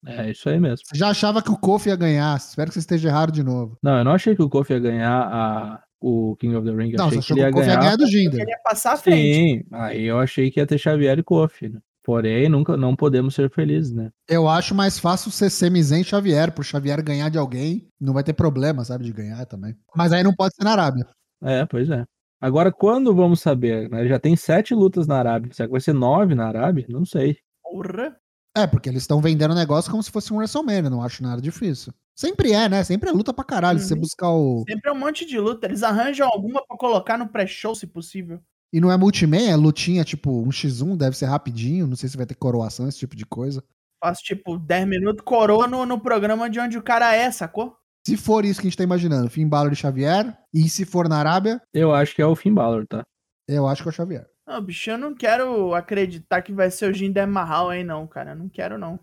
É 0.05 0.31
isso 0.31 0.49
aí 0.49 0.59
mesmo. 0.59 0.85
Você 0.85 0.97
já 0.97 1.09
achava 1.09 1.41
que 1.41 1.49
o 1.51 1.57
Kofi 1.57 1.89
ia 1.89 1.95
ganhar. 1.95 2.35
Espero 2.37 2.67
que 2.69 2.73
você 2.73 2.79
esteja 2.79 3.07
errado 3.07 3.31
de 3.31 3.43
novo. 3.43 3.77
Não, 3.81 3.99
eu 3.99 4.03
não 4.03 4.11
achei 4.13 4.35
que 4.35 4.41
o 4.41 4.49
Kofi 4.49 4.73
ia 4.73 4.79
ganhar 4.79 5.11
a, 5.31 5.83
o 6.01 6.35
King 6.37 6.55
of 6.55 6.67
the 6.67 6.75
Ring. 6.75 6.91
Eu 6.91 6.97
não, 6.97 7.09
você 7.09 7.19
achei 7.19 7.19
achou 7.19 7.35
que 7.35 7.35
que 7.35 7.39
ele 7.39 7.45
o 7.45 7.47
ia 7.47 7.51
Kofi 7.53 7.69
ia 7.69 7.75
ganhar 7.75 7.81
ganhar. 7.81 7.97
do 7.97 8.03
Eu 8.03 8.07
Jinder. 8.07 8.39
queria 8.39 8.59
passar 8.63 8.93
à 8.93 8.97
frente. 8.97 9.33
Sim, 9.35 9.63
aí 9.71 10.03
eu 10.03 10.19
achei 10.19 10.51
que 10.51 10.59
ia 10.59 10.67
ter 10.67 10.77
Xavier 10.77 11.17
e 11.19 11.23
Kofi. 11.23 11.69
Né? 11.69 11.79
Porém, 12.03 12.49
nunca 12.49 12.75
não 12.75 12.95
podemos 12.95 13.33
ser 13.33 13.49
felizes, 13.49 13.93
né? 13.93 14.09
Eu 14.27 14.47
acho 14.49 14.75
mais 14.75 14.99
fácil 14.99 15.31
ser 15.31 15.49
Semizen 15.49 16.03
Xavier, 16.03 16.51
pro 16.53 16.63
Xavier 16.63 17.01
ganhar 17.01 17.29
de 17.29 17.37
alguém. 17.37 17.87
Não 17.99 18.13
vai 18.13 18.23
ter 18.23 18.33
problema, 18.33 18.83
sabe, 18.83 19.05
de 19.05 19.13
ganhar 19.13 19.45
também. 19.45 19.73
Mas 19.95 20.11
aí 20.11 20.21
não 20.21 20.33
pode 20.35 20.53
ser 20.55 20.63
na 20.65 20.71
Arábia. 20.73 21.07
É, 21.41 21.65
pois 21.65 21.89
é. 21.89 22.03
Agora, 22.41 22.73
quando 22.73 23.15
vamos 23.15 23.39
saber? 23.39 23.89
né? 23.89 24.05
Já 24.05 24.19
tem 24.19 24.35
sete 24.35 24.75
lutas 24.75 25.07
na 25.07 25.17
Arábia. 25.17 25.53
Será 25.53 25.67
que 25.67 25.71
vai 25.71 25.79
ser 25.79 25.93
nove 25.93 26.35
na 26.35 26.45
Arábia? 26.47 26.85
Não 26.89 27.05
sei. 27.05 27.37
Porra. 27.63 28.17
É, 28.55 28.67
porque 28.67 28.89
eles 28.89 29.01
estão 29.03 29.21
vendendo 29.21 29.51
o 29.51 29.55
negócio 29.55 29.89
como 29.89 30.03
se 30.03 30.11
fosse 30.11 30.31
um 30.31 30.37
WrestleMania, 30.37 30.89
não 30.89 31.01
acho 31.01 31.23
nada 31.23 31.41
difícil. 31.41 31.91
Sempre 32.15 32.51
é, 32.51 32.67
né? 32.69 32.83
Sempre 32.83 33.09
é 33.09 33.11
luta 33.13 33.33
pra 33.33 33.43
caralho. 33.45 33.79
Se 33.79 33.87
você 33.87 33.93
Uhum. 33.95 33.99
buscar 34.01 34.29
o. 34.29 34.63
Sempre 34.69 34.89
é 34.91 34.93
um 34.93 34.99
monte 34.99 35.25
de 35.25 35.39
luta. 35.39 35.65
Eles 35.65 35.81
arranjam 35.83 36.27
alguma 36.27 36.61
pra 36.67 36.77
colocar 36.77 37.17
no 37.17 37.29
pré-show, 37.29 37.73
se 37.73 37.87
possível. 37.87 38.39
E 38.73 38.81
não 38.81 38.91
é 38.91 38.97
multiman, 38.97 39.51
é 39.51 39.55
lutinha 39.55 40.03
tipo 40.03 40.41
um 40.41 40.49
x1, 40.49 40.97
deve 40.97 41.15
ser 41.15 41.27
rapidinho. 41.27 41.85
Não 41.85 41.95
sei 41.95 42.09
se 42.09 42.17
vai 42.17 42.25
ter 42.25 42.33
coroação, 42.33 42.87
esse 42.87 42.97
tipo 42.97 43.15
de 43.15 43.23
coisa. 43.23 43.63
Faço 44.03 44.23
tipo 44.23 44.57
10 44.57 44.87
minutos, 44.87 45.23
coroa 45.23 45.67
no, 45.67 45.85
no 45.85 46.01
programa 46.01 46.49
de 46.49 46.59
onde 46.59 46.77
o 46.77 46.83
cara 46.83 47.15
é, 47.15 47.31
sacou? 47.31 47.77
Se 48.05 48.17
for 48.17 48.43
isso 48.43 48.59
que 48.59 48.67
a 48.67 48.69
gente 48.69 48.77
tá 48.77 48.83
imaginando, 48.83 49.29
Finn 49.29 49.47
Balor 49.47 49.71
e 49.71 49.75
Xavier, 49.75 50.37
e 50.53 50.67
se 50.67 50.83
for 50.83 51.07
na 51.07 51.19
Arábia, 51.19 51.61
Eu 51.71 51.93
acho 51.93 52.13
que 52.13 52.21
é 52.21 52.25
o 52.25 52.35
Finn 52.35 52.53
Balor, 52.53 52.85
tá? 52.87 53.03
eu 53.47 53.67
acho 53.67 53.83
que 53.83 53.89
é 53.89 53.91
o 53.91 53.93
Xavier. 53.93 54.27
Não, 54.45 54.61
bicho, 54.61 54.89
eu 54.89 54.97
não 54.97 55.15
quero 55.15 55.73
acreditar 55.73 56.41
que 56.41 56.51
vai 56.51 56.69
ser 56.69 56.89
o 56.89 56.93
Jinder 56.93 57.27
Mahal 57.27 57.69
aí, 57.69 57.83
não, 57.83 58.05
cara. 58.05 58.35
Não 58.35 58.49
quero, 58.49 58.77
não. 58.77 58.99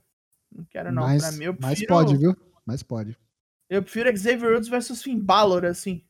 Não 0.53 0.65
quero, 0.65 0.93
não. 0.93 1.03
mas, 1.03 1.23
pra 1.23 1.33
mim, 1.33 1.45
eu 1.45 1.53
mas 1.59 1.79
prefiro. 1.79 1.95
pode, 1.95 2.17
viu? 2.17 2.37
Mas 2.67 2.83
pode. 2.83 3.17
Eu 3.71 3.83
prefiro 3.83 4.15
Xavier 4.15 4.53
Woods 4.53 4.69
versus 4.69 5.03
Finn 5.03 5.19
Balor, 5.19 5.65
assim. 5.65 6.05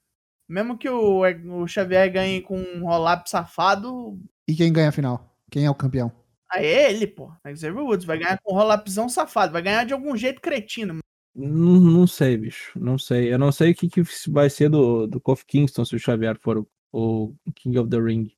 Mesmo 0.50 0.76
que 0.76 0.88
o, 0.88 1.22
o 1.22 1.68
Xavier 1.68 2.12
ganhe 2.12 2.42
com 2.42 2.58
um 2.58 2.84
roll-up 2.84 3.30
safado, 3.30 4.18
E 4.48 4.54
quem 4.56 4.72
ganha 4.72 4.88
a 4.88 4.92
final? 4.92 5.38
Quem 5.48 5.64
é 5.64 5.70
o 5.70 5.74
campeão? 5.76 6.10
aí 6.50 6.66
é 6.66 6.90
ele, 6.90 7.06
pô. 7.06 7.30
Xavier 7.56 7.76
Woods 7.76 8.04
vai 8.04 8.18
ganhar 8.18 8.36
com 8.42 8.52
um 8.52 8.56
roll-upzão 8.56 9.08
safado. 9.08 9.52
Vai 9.52 9.62
ganhar 9.62 9.84
de 9.84 9.92
algum 9.92 10.16
jeito 10.16 10.40
cretino. 10.40 10.98
Não, 11.32 11.80
não 11.80 12.04
sei, 12.04 12.36
bicho. 12.36 12.72
Não 12.76 12.98
sei. 12.98 13.32
Eu 13.32 13.38
não 13.38 13.52
sei 13.52 13.70
o 13.70 13.74
que, 13.76 13.88
que 13.88 14.02
vai 14.28 14.50
ser 14.50 14.68
do, 14.68 15.06
do 15.06 15.20
Kofi 15.20 15.46
Kingston 15.46 15.84
se 15.84 15.94
o 15.94 16.00
Xavier 16.00 16.36
for 16.40 16.66
o, 16.92 17.32
o 17.46 17.52
King 17.54 17.78
of 17.78 17.88
the 17.88 18.00
Ring. 18.00 18.32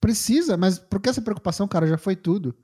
Precisa, 0.00 0.56
mas 0.56 0.78
por 0.78 1.02
que 1.02 1.10
essa 1.10 1.20
preocupação, 1.20 1.68
cara? 1.68 1.86
Já 1.86 1.98
foi 1.98 2.16
tudo. 2.16 2.56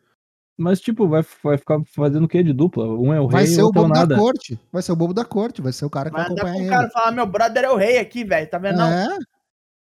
Mas, 0.56 0.80
tipo, 0.80 1.08
vai, 1.08 1.24
vai 1.42 1.58
ficar 1.58 1.80
fazendo 1.86 2.24
o 2.24 2.28
quê 2.28 2.42
de 2.42 2.52
dupla? 2.52 2.86
Um 2.86 3.12
é 3.12 3.20
o 3.20 3.28
Vai 3.28 3.44
rei, 3.44 3.52
ser 3.54 3.62
o 3.62 3.66
outro 3.66 3.80
é 3.80 3.84
o 3.84 3.88
bobo 3.88 3.94
da 3.94 4.00
nada. 4.00 4.16
corte. 4.16 4.60
Vai 4.72 4.82
ser 4.82 4.92
o 4.92 4.96
bobo 4.96 5.14
da 5.14 5.24
corte. 5.24 5.60
Vai 5.60 5.72
ser 5.72 5.84
o 5.84 5.90
cara 5.90 6.10
que 6.10 6.16
vai, 6.16 6.26
Vai 6.26 6.32
acompanhar 6.32 6.54
com 6.54 6.58
o 6.60 6.62
ele. 6.62 6.70
cara 6.70 6.90
falar, 6.90 7.12
meu 7.12 7.26
brother 7.26 7.64
é 7.64 7.70
o 7.70 7.76
rei 7.76 7.98
aqui, 7.98 8.24
velho. 8.24 8.48
Tá 8.48 8.58
vendo? 8.58 8.76
Não. 8.78 8.88
É. 8.88 9.18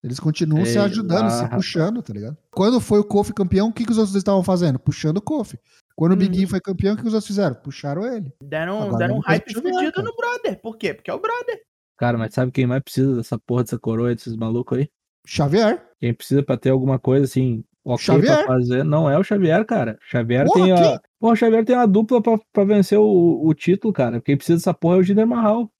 Eles 0.04 0.18
continuam 0.18 0.64
se 0.64 0.72
Sei 0.72 0.80
ajudando, 0.80 1.22
lá, 1.22 1.30
se 1.30 1.48
puxando, 1.48 2.02
tá 2.02 2.12
ligado? 2.12 2.36
Quando 2.50 2.80
foi 2.80 2.98
o 2.98 3.04
Kofi 3.04 3.32
campeão, 3.32 3.68
o 3.68 3.72
que, 3.72 3.84
que 3.84 3.92
os 3.92 3.98
outros 3.98 4.16
estavam 4.16 4.42
fazendo? 4.42 4.78
Puxando 4.78 5.18
o 5.18 5.22
Kofi. 5.22 5.58
Quando 5.94 6.12
o 6.12 6.16
Big 6.16 6.36
Uhum. 6.38 6.42
E 6.44 6.46
foi 6.46 6.60
campeão, 6.60 6.94
o 6.94 6.96
que 6.96 7.06
os 7.06 7.12
outros 7.14 7.26
fizeram? 7.28 7.54
Puxaram 7.54 8.04
ele. 8.04 8.32
Deram, 8.42 8.82
Agora 8.82 8.98
deram 8.98 9.16
um 9.16 9.20
hype 9.20 9.54
cara. 9.54 10.02
no 10.02 10.16
brother. 10.16 10.60
Por 10.60 10.76
quê? 10.76 10.94
Porque 10.94 11.10
é 11.10 11.14
o 11.14 11.20
brother. 11.20 11.60
Cara, 11.96 12.18
mas 12.18 12.34
sabe 12.34 12.50
quem 12.50 12.66
mais 12.66 12.82
precisa 12.82 13.14
dessa 13.16 13.38
porra 13.38 13.62
dessa 13.62 13.78
coroa 13.78 14.12
desses 14.14 14.34
malucos 14.34 14.78
aí? 14.78 14.88
Xavier. 15.24 15.86
Quem 16.00 16.12
precisa 16.12 16.42
pra 16.42 16.56
ter 16.56 16.70
alguma 16.70 16.98
coisa 16.98 17.24
assim, 17.26 17.62
ok 17.84 18.04
Xavier. 18.04 18.36
pra 18.44 18.46
fazer, 18.46 18.84
não 18.84 19.08
é 19.10 19.18
o 19.18 19.24
Xavier, 19.24 19.64
cara. 19.64 19.98
Xavier 20.08 20.46
Porra, 20.46 20.60
tem 20.64 20.72
a. 20.72 21.00
Porra, 21.18 21.32
o 21.32 21.36
Xavier 21.36 21.64
tem 21.64 21.76
uma 21.76 21.86
dupla 21.86 22.22
pra, 22.22 22.38
pra 22.52 22.64
vencer 22.64 22.98
o, 22.98 23.40
o 23.46 23.54
título, 23.54 23.92
cara. 23.92 24.20
Quem 24.20 24.36
precisa 24.36 24.58
dessa 24.58 24.74
porra 24.74 24.96
é 24.96 24.98
o 24.98 25.02
Jinder 25.02 25.26
Mahal. 25.26 25.70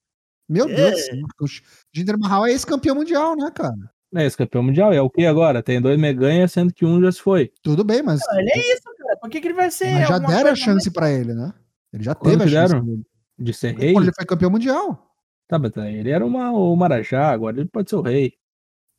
Meu 0.49 0.69
É. 0.69 0.75
Deus. 0.75 1.01
O 1.41 1.47
Jinder 1.95 2.19
Mahal 2.19 2.47
é 2.47 2.51
ex-campeão 2.51 2.95
mundial, 2.97 3.37
né, 3.37 3.51
cara? 3.55 3.75
É 4.15 4.27
esse 4.27 4.37
campeão 4.37 4.63
mundial. 4.63 4.93
É 4.93 5.01
o 5.01 5.09
que 5.09 5.25
agora? 5.25 5.63
Tem 5.63 5.81
dois 5.81 5.99
meganha, 5.99 6.47
sendo 6.47 6.73
que 6.75 6.85
um 6.85 7.01
já 7.01 7.11
se 7.11 7.21
foi. 7.21 7.51
Tudo 7.63 7.83
bem, 7.83 8.03
mas, 8.03 8.21
Não, 8.31 8.41
ele 8.41 8.51
é 8.51 8.59
isso, 8.75 8.83
cara. 8.99 9.17
Por 9.19 9.31
que, 9.31 9.41
que 9.41 9.47
ele 9.49 9.55
vai 9.55 9.71
ser. 9.71 9.91
mas 9.93 10.09
já 10.09 10.19
deram 10.19 10.51
a 10.51 10.55
chance 10.55 10.91
pra 10.91 11.11
ele, 11.11 11.33
né? 11.33 11.53
Ele 11.93 12.03
já 12.03 12.15
Quando 12.15 12.39
teve 12.39 12.45
a 12.45 12.61
chance. 12.61 12.73
deram? 12.75 12.85
dele. 12.85 13.03
De 13.39 13.53
ser 13.55 13.75
rei. 13.75 13.93
Quando 13.95 14.05
ele 14.05 14.15
foi 14.15 14.27
campeão 14.27 14.51
mundial. 14.51 15.09
Tá, 15.49 15.59
mas 15.59 15.73
ele 15.77 16.11
era 16.11 16.25
uma, 16.25 16.51
o 16.53 16.75
Marajá, 16.77 17.31
agora 17.31 17.59
ele 17.59 17.69
pode 17.69 17.89
ser 17.89 17.97
o 17.97 18.03
rei. 18.03 18.35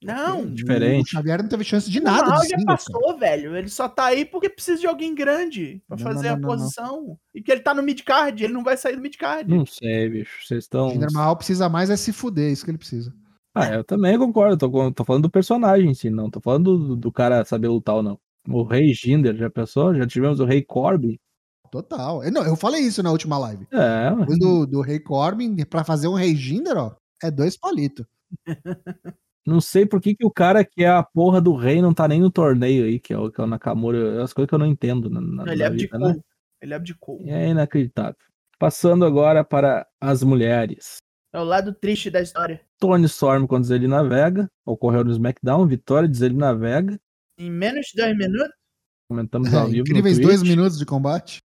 Não, 0.05 0.45
Diferente. 0.45 1.05
O 1.07 1.09
Xavier 1.09 1.41
não 1.41 1.49
teve 1.49 1.63
chance 1.63 1.89
de 1.89 1.99
o 1.99 2.03
nada. 2.03 2.27
Mahal 2.27 2.41
de 2.41 2.49
já 2.49 2.57
singles, 2.57 2.83
cara. 2.85 2.99
passou, 2.99 3.17
velho. 3.19 3.55
Ele 3.55 3.67
só 3.69 3.87
tá 3.89 4.05
aí 4.05 4.25
porque 4.25 4.49
precisa 4.49 4.79
de 4.79 4.87
alguém 4.87 5.13
grande 5.15 5.81
pra 5.87 5.97
Não, 5.97 6.03
fazer 6.03 6.27
não, 6.29 6.33
a 6.35 6.39
não, 6.39 6.41
não. 6.41 6.49
posição. 6.57 7.17
E 7.33 7.41
que 7.41 7.51
ele 7.51 7.61
tá 7.61 7.73
no 7.73 7.83
mid-card, 7.83 8.43
ele 8.43 8.53
não 8.53 8.63
vai 8.63 8.75
sair 8.77 8.95
do 8.95 9.01
mid-card. 9.01 9.49
Não 9.49 9.65
sei, 9.65 10.09
bicho. 10.09 10.45
Vocês 10.45 10.59
O 10.59 10.65
estão. 10.65 10.89
Jinder 10.89 11.11
Mahal 11.11 11.35
precisa 11.35 11.67
mais 11.69 11.89
é 11.89 11.97
se 11.97 12.11
fuder, 12.13 12.51
isso 12.51 12.63
que 12.65 12.71
ele 12.71 12.77
precisa. 12.77 13.13
Ah, 13.55 13.67
eu 13.75 13.83
também 13.83 14.17
concordo. 14.17 14.57
Tô, 14.57 14.71
com- 14.71 14.91
tô 14.91 15.03
falando 15.05 15.23
do 15.23 15.29
personagem 15.29 15.89
em 15.91 15.93
si, 15.93 16.09
não. 16.09 16.29
Tô 16.29 16.41
falando 16.41 16.77
do, 16.77 16.95
do 16.95 17.11
cara 17.11 17.45
saber 17.45 17.67
lutar 17.67 17.95
ou 17.95 18.03
não. 18.03 18.19
O 18.49 18.63
rei 18.63 18.91
Jinder, 18.93 19.35
já 19.35 19.49
pensou? 19.49 19.93
Já 19.95 20.05
tivemos 20.07 20.39
o 20.39 20.45
rei 20.45 20.61
Corbin. 20.63 21.17
Total. 21.71 22.23
Eu, 22.23 22.31
não, 22.31 22.43
eu 22.45 22.55
falei 22.55 22.81
isso 22.81 23.01
na 23.01 23.11
última 23.11 23.37
live. 23.37 23.65
É, 23.71 24.11
do, 24.37 24.65
do 24.67 24.81
Rei 24.81 24.99
Corbin, 24.99 25.55
pra 25.65 25.83
fazer 25.83 26.07
um 26.07 26.13
Rei 26.13 26.35
Jinder, 26.35 26.77
ó, 26.77 26.95
é 27.23 27.31
dois 27.31 27.57
palitos. 27.57 28.05
não 29.45 29.59
sei 29.61 29.85
por 29.85 29.99
que, 30.01 30.15
que 30.15 30.25
o 30.25 30.31
cara 30.31 30.63
que 30.63 30.83
é 30.83 30.89
a 30.89 31.03
porra 31.03 31.41
do 31.41 31.53
rei 31.55 31.81
não 31.81 31.93
tá 31.93 32.07
nem 32.07 32.21
no 32.21 32.31
torneio 32.31 32.85
aí, 32.85 32.99
que 32.99 33.13
é 33.13 33.17
o, 33.17 33.31
que 33.31 33.39
é 33.39 33.43
o 33.43 33.47
Nakamura. 33.47 34.19
É 34.19 34.21
as 34.21 34.33
coisas 34.33 34.47
que 34.49 34.55
eu 34.55 34.59
não 34.59 34.65
entendo 34.65 35.09
na, 35.09 35.19
na, 35.21 35.51
ele 35.51 35.61
na 35.61 35.67
abdicou. 35.67 35.99
vida, 35.99 36.13
né? 36.13 36.21
Ele 36.61 36.73
abdicou. 36.73 37.21
É 37.25 37.49
inacreditável. 37.49 38.15
Passando 38.57 39.03
agora 39.05 39.43
para 39.43 39.85
as 39.99 40.23
mulheres. 40.23 40.97
É 41.33 41.39
o 41.39 41.43
lado 41.43 41.73
triste 41.73 42.09
da 42.09 42.21
história. 42.21 42.61
Tony 42.79 43.05
Storm 43.05 43.45
contra 43.47 43.67
Zelina 43.67 44.03
Vega. 44.07 44.49
Ocorreu 44.65 45.03
no 45.03 45.11
SmackDown. 45.11 45.67
Vitória 45.67 46.07
de 46.07 46.17
Zelina 46.17 46.55
Vega. 46.55 46.99
Em 47.37 47.49
menos 47.49 47.87
de 47.87 48.01
dois 48.01 48.17
minutos, 48.17 48.53
Comentamos 49.09 49.53
ao 49.53 49.67
É, 49.67 49.71
vivo. 49.71 49.81
incríveis 49.81 50.17
no 50.17 50.23
dois 50.23 50.43
minutos 50.43 50.77
de 50.77 50.85
combate. 50.85 51.41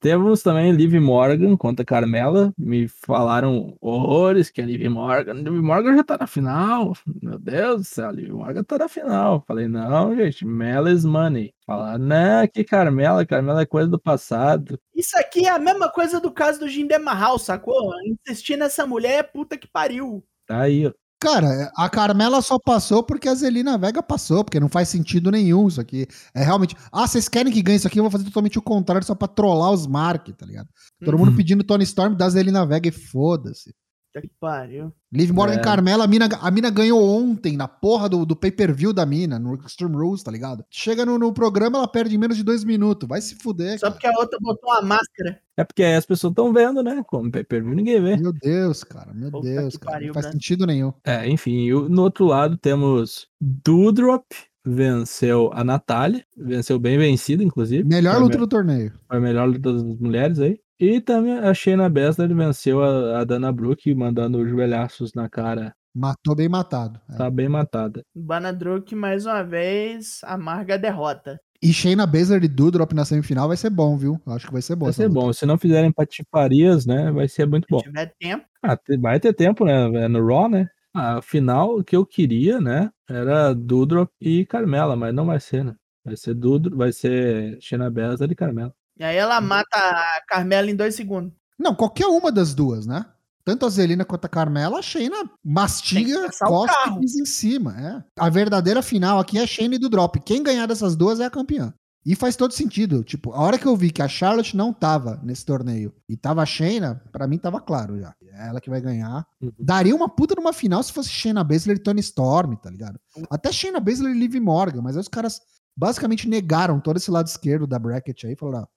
Temos 0.00 0.42
também 0.42 0.72
Liv 0.72 0.94
Morgan 1.00 1.56
contra 1.56 1.84
Carmela. 1.84 2.52
Me 2.58 2.88
falaram 2.88 3.76
horrores 3.80 4.50
que 4.50 4.60
a 4.60 4.66
Liv 4.66 4.86
Morgan. 4.88 5.34
Liv 5.34 5.62
Morgan 5.62 5.96
já 5.96 6.04
tá 6.04 6.18
na 6.18 6.26
final. 6.26 6.94
Meu 7.22 7.38
Deus 7.38 7.80
do 7.80 7.84
céu, 7.84 8.08
a 8.08 8.12
Liv 8.12 8.30
Morgan 8.30 8.62
tá 8.62 8.78
na 8.78 8.88
final. 8.88 9.42
Falei, 9.46 9.66
não, 9.66 10.14
gente, 10.14 10.44
Mela 10.44 10.90
is 10.90 11.04
money. 11.04 11.54
Falaram, 11.66 11.98
não, 11.98 12.48
que 12.48 12.64
Carmela, 12.64 13.24
Carmela 13.24 13.62
é 13.62 13.66
coisa 13.66 13.88
do 13.88 13.98
passado. 13.98 14.78
Isso 14.94 15.16
aqui 15.18 15.46
é 15.46 15.50
a 15.50 15.58
mesma 15.58 15.90
coisa 15.90 16.20
do 16.20 16.30
caso 16.30 16.60
do 16.60 16.68
Jinder 16.68 17.02
Mahal, 17.02 17.38
sacou? 17.38 17.90
Insistir 18.04 18.56
nessa 18.56 18.86
mulher 18.86 19.18
é 19.18 19.22
puta 19.22 19.56
que 19.56 19.66
pariu. 19.66 20.22
Tá 20.46 20.62
aí, 20.62 20.86
ó. 20.86 20.92
Cara, 21.20 21.72
a 21.76 21.88
Carmela 21.90 22.40
só 22.40 22.58
passou 22.60 23.02
porque 23.02 23.28
a 23.28 23.34
Zelina 23.34 23.76
Vega 23.76 24.00
passou, 24.00 24.44
porque 24.44 24.60
não 24.60 24.68
faz 24.68 24.88
sentido 24.88 25.32
nenhum 25.32 25.66
isso 25.66 25.80
aqui. 25.80 26.06
É 26.32 26.44
realmente. 26.44 26.76
Ah, 26.92 27.08
vocês 27.08 27.28
querem 27.28 27.52
que 27.52 27.60
ganhe 27.60 27.76
isso 27.76 27.88
aqui? 27.88 27.98
Eu 27.98 28.04
vou 28.04 28.10
fazer 28.10 28.24
totalmente 28.24 28.56
o 28.58 28.62
contrário 28.62 29.04
só 29.04 29.16
pra 29.16 29.26
trollar 29.26 29.72
os 29.72 29.84
Mark, 29.86 30.28
tá 30.36 30.46
ligado? 30.46 30.68
Todo 31.04 31.14
Uhum. 31.14 31.24
mundo 31.26 31.36
pedindo 31.36 31.64
Tony 31.64 31.82
Storm 31.82 32.14
da 32.14 32.28
Zelina 32.30 32.64
Vega 32.64 32.88
e 32.88 32.92
foda-se. 32.92 33.74
Puta 34.12 34.22
que 34.26 34.30
pariu. 34.40 34.92
Liv 35.12 35.30
Morgan 35.32 35.54
É. 35.54 35.56
e 35.58 35.62
Carmela, 35.62 36.04
a 36.04 36.06
mina, 36.06 36.28
a 36.40 36.50
mina 36.50 36.70
ganhou 36.70 37.02
ontem 37.02 37.56
na 37.56 37.68
porra 37.68 38.08
do, 38.08 38.24
do 38.24 38.34
pay-per-view 38.34 38.92
da 38.92 39.04
mina, 39.04 39.38
no 39.38 39.54
Extreme 39.54 39.94
Rules, 39.96 40.22
tá 40.22 40.30
ligado? 40.30 40.64
Chega 40.70 41.04
no, 41.04 41.18
no 41.18 41.32
programa, 41.32 41.78
ela 41.78 41.88
perde 41.88 42.14
em 42.14 42.18
menos 42.18 42.36
de 42.36 42.42
dois 42.42 42.64
minutos. 42.64 43.08
Vai 43.08 43.20
se 43.20 43.34
fuder. 43.36 43.78
Só 43.78 43.86
cara. 43.86 43.92
porque 43.92 44.06
a 44.06 44.12
outra 44.18 44.38
botou 44.40 44.70
uma 44.70 44.82
máscara. 44.82 45.40
É 45.56 45.64
porque 45.64 45.82
aí 45.82 45.94
as 45.94 46.06
pessoas 46.06 46.30
estão 46.32 46.52
vendo, 46.52 46.82
né? 46.82 47.02
Como 47.06 47.30
pay 47.30 47.44
per 47.44 47.62
view 47.62 47.74
ninguém 47.74 48.00
vê. 48.02 48.16
Meu 48.16 48.32
Deus, 48.32 48.82
cara. 48.84 49.12
Meu 49.12 49.30
Puta 49.30 49.46
Deus, 49.48 49.76
cara. 49.76 49.92
pariu, 49.92 50.06
não 50.08 50.14
faz 50.14 50.26
Brad. 50.26 50.32
sentido 50.34 50.66
nenhum. 50.66 50.92
É, 51.04 51.28
enfim, 51.28 51.66
e 51.66 51.70
no 51.72 52.02
outro 52.02 52.26
lado 52.26 52.56
temos 52.56 53.26
Dudrop, 53.40 54.24
venceu 54.64 55.50
a 55.52 55.62
Natália, 55.64 56.24
venceu 56.36 56.78
bem 56.78 56.98
vencido, 56.98 57.42
inclusive. 57.42 57.84
Melhor 57.84 58.12
Foi 58.14 58.20
a 58.20 58.24
luta 58.24 58.38
do 58.38 58.46
torneio. 58.46 58.92
Foi 59.06 59.16
a 59.16 59.20
melhor 59.20 59.48
luta 59.48 59.72
das 59.72 59.82
mulheres 59.82 60.38
aí. 60.38 60.58
E 60.80 61.00
também 61.00 61.38
a 61.38 61.52
Shayna 61.52 61.88
Baszler 61.88 62.32
venceu 62.32 62.82
a, 62.82 63.20
a 63.20 63.24
Dana 63.24 63.50
Brooke, 63.52 63.92
mandando 63.94 64.38
os 64.38 64.48
joelhaços 64.48 65.12
na 65.12 65.28
cara. 65.28 65.74
Matou 65.92 66.36
bem 66.36 66.48
matado. 66.48 67.00
É. 67.10 67.16
Tá 67.16 67.28
bem 67.28 67.48
matada. 67.48 68.02
Banadruk, 68.14 68.94
mais 68.94 69.26
uma 69.26 69.42
vez, 69.42 70.20
amarga 70.22 70.74
a 70.74 70.76
derrota. 70.76 71.40
E 71.60 71.72
Shayna 71.72 72.06
Baszler 72.06 72.44
e 72.44 72.48
Dudrop 72.48 72.92
na 72.92 73.04
semifinal 73.04 73.48
vai 73.48 73.56
ser 73.56 73.70
bom, 73.70 73.96
viu? 73.96 74.20
Eu 74.24 74.32
acho 74.32 74.46
que 74.46 74.52
vai 74.52 74.62
ser 74.62 74.76
bom. 74.76 74.84
Vai 74.84 74.92
ser 74.92 75.08
luta. 75.08 75.20
bom. 75.20 75.32
Se 75.32 75.44
não 75.44 75.58
fizerem 75.58 75.90
patifarias, 75.90 76.86
né? 76.86 77.10
Vai 77.10 77.26
ser 77.26 77.48
muito 77.48 77.66
bom. 77.68 77.80
Se 77.80 77.86
tiver 77.86 78.14
tempo. 78.20 78.44
Ah, 78.62 78.78
vai 79.00 79.18
ter 79.18 79.32
tempo, 79.32 79.64
né? 79.64 80.04
É 80.04 80.06
no 80.06 80.24
Raw, 80.24 80.48
né? 80.48 80.68
A 80.94 81.20
final 81.20 81.82
que 81.82 81.96
eu 81.96 82.06
queria, 82.06 82.60
né? 82.60 82.90
Era 83.08 83.52
Dudrop 83.52 84.08
e 84.20 84.46
Carmela, 84.46 84.94
mas 84.94 85.12
não 85.12 85.26
vai 85.26 85.40
ser, 85.40 85.64
né? 85.64 85.74
Vai 86.04 86.16
ser 86.16 86.34
Dudrop, 86.34 86.76
vai 86.76 86.92
ser 86.92 87.58
Shayna 87.60 87.90
Baszler 87.90 88.30
e 88.30 88.36
Carmela. 88.36 88.72
E 88.98 89.04
aí 89.04 89.16
ela 89.16 89.40
mata 89.40 89.78
a 89.78 90.22
Carmela 90.26 90.70
em 90.70 90.76
dois 90.76 90.94
segundos. 90.94 91.32
Não, 91.58 91.74
qualquer 91.74 92.06
uma 92.06 92.32
das 92.32 92.54
duas, 92.54 92.86
né? 92.86 93.04
Tanto 93.44 93.64
a 93.64 93.70
Zelina 93.70 94.04
quanto 94.04 94.26
a 94.26 94.28
Carmela, 94.28 94.78
a 94.78 94.82
Shayna 94.82 95.16
mastiga, 95.42 96.28
costa 96.38 96.90
e 96.90 97.00
pisa 97.00 97.22
em 97.22 97.24
cima. 97.24 97.74
É. 97.80 98.04
A 98.22 98.28
verdadeira 98.28 98.82
final 98.82 99.18
aqui 99.18 99.38
é 99.38 99.42
a 99.42 99.46
Shayna 99.46 99.76
e 99.76 99.78
do 99.78 99.88
Drop. 99.88 100.20
Quem 100.20 100.42
ganhar 100.42 100.66
dessas 100.66 100.94
duas 100.94 101.18
é 101.18 101.24
a 101.24 101.30
campeã. 101.30 101.72
E 102.04 102.14
faz 102.14 102.36
todo 102.36 102.52
sentido. 102.52 103.02
Tipo, 103.02 103.32
a 103.32 103.40
hora 103.40 103.58
que 103.58 103.66
eu 103.66 103.76
vi 103.76 103.90
que 103.90 104.02
a 104.02 104.08
Charlotte 104.08 104.56
não 104.56 104.72
tava 104.72 105.20
nesse 105.22 105.44
torneio 105.44 105.92
e 106.08 106.16
tava 106.16 106.42
a 106.42 106.46
Shayna, 106.46 107.02
pra 107.10 107.26
mim 107.26 107.38
tava 107.38 107.60
claro 107.60 107.98
já. 107.98 108.14
É 108.22 108.48
ela 108.48 108.60
que 108.60 108.70
vai 108.70 108.80
ganhar. 108.80 109.26
Uhum. 109.40 109.50
Daria 109.58 109.94
uma 109.96 110.08
puta 110.08 110.34
numa 110.34 110.52
final 110.52 110.82
se 110.82 110.92
fosse 110.92 111.08
Shayna 111.08 111.42
Baszler 111.42 111.76
e 111.76 111.82
Tony 111.82 112.00
Storm, 112.00 112.54
tá 112.56 112.70
ligado? 112.70 112.98
Até 113.30 113.50
Shayna 113.50 113.80
Baszler 113.80 114.14
e 114.14 114.18
Liv 114.18 114.34
Morgan, 114.40 114.82
mas 114.82 114.96
aí 114.96 115.00
os 115.00 115.08
caras 115.08 115.40
basicamente 115.76 116.28
negaram 116.28 116.80
todo 116.80 116.96
esse 116.96 117.10
lado 117.10 117.26
esquerdo 117.26 117.66
da 117.66 117.78
bracket 117.78 118.24
aí, 118.24 118.36
falaram, 118.36 118.60
"Não, 118.60 118.68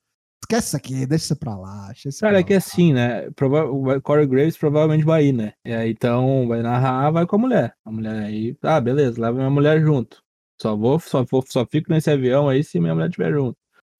esquece 0.43 0.67
isso 0.67 0.77
aqui, 0.77 1.05
deixa 1.05 1.25
isso 1.25 1.35
pra 1.35 1.55
lá. 1.55 1.87
Deixa 1.87 2.09
isso 2.09 2.19
Cara, 2.19 2.33
pra 2.33 2.39
é 2.39 2.43
que 2.43 2.53
lá." 2.53 2.57
assim, 2.57 2.93
né? 2.93 3.29
Prova 3.31 3.65
o 3.65 4.01
Corey 4.01 4.27
Graves 4.27 4.57
provavelmente 4.57 5.05
vai 5.05 5.25
ir, 5.25 5.33
né? 5.33 5.53
E 5.65 5.73
aí, 5.73 5.91
então, 5.91 6.47
vai 6.47 6.61
narrar, 6.61 7.11
vai 7.11 7.25
com 7.25 7.35
a 7.35 7.39
mulher. 7.39 7.75
A 7.85 7.91
mulher 7.91 8.23
aí, 8.23 8.57
ah, 8.61 8.81
beleza, 8.81 9.21
leva 9.21 9.37
minha 9.37 9.49
mulher 9.49 9.81
junto. 9.81 10.21
Só 10.61 10.75
vou, 10.75 10.99
só 10.99 11.23
vou, 11.23 11.43
só 11.47 11.65
fico 11.65 11.91
nesse 11.91 12.11
avião 12.11 12.47
aí 12.47 12.63
se 12.63 12.79
minha 12.79 12.93
mulher 12.93 13.09
estiver 13.09 13.31
junto. 13.31 13.57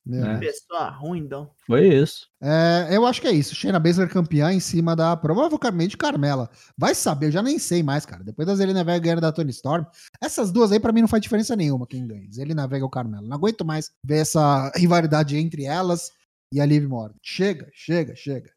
É. 0.10 0.38
Deus. 0.38 0.40
Pessoa 0.40 0.90
ruim, 0.90 1.20
então. 1.20 1.52
Foi 1.68 1.88
isso. 1.88 2.28
É, 2.42 2.88
eu 2.92 3.06
acho 3.06 3.22
que 3.22 3.28
é 3.28 3.32
isso. 3.32 3.54
Shayna 3.54 3.80
Baszler 3.80 4.10
campeã 4.10 4.52
em 4.52 4.60
cima 4.60 4.96
da 4.96 5.16
provavelmente 5.16 5.96
Carmela. 5.96 6.50
Vai 6.78 6.96
saber, 6.96 7.28
eu 7.28 7.32
já 7.32 7.44
nem 7.44 7.60
sei 7.60 7.84
mais, 7.84 8.06
cara. 8.06 8.24
Depois 8.24 8.48
da 8.48 8.56
Zelina 8.56 8.84
Vega 8.84 9.00
ganhando 9.00 9.22
da 9.22 9.32
Tony 9.32 9.52
Storm, 9.52 9.86
essas 10.22 10.52
duas 10.52 10.72
aí 10.72 10.80
pra 10.80 10.92
mim 10.92 11.02
não 11.02 11.08
faz 11.08 11.22
diferença 11.22 11.56
nenhuma 11.56 11.86
quem 11.86 12.08
ganha. 12.08 12.28
Zelina 12.32 12.68
Vega 12.68 12.84
ou 12.84 12.90
Carmela. 12.90 13.28
Não 13.28 13.38
aguento 13.38 13.64
mais 13.64 13.92
ver 14.04 14.18
essa 14.18 14.72
rivalidade 14.76 15.38
entre 15.38 15.66
elas 15.66 16.10
e 16.52 16.60
a 16.60 16.66
Liv 16.66 16.86
Morgan. 16.88 17.16
Chega, 17.22 17.70
chega, 17.74 18.16
chega. 18.16 18.50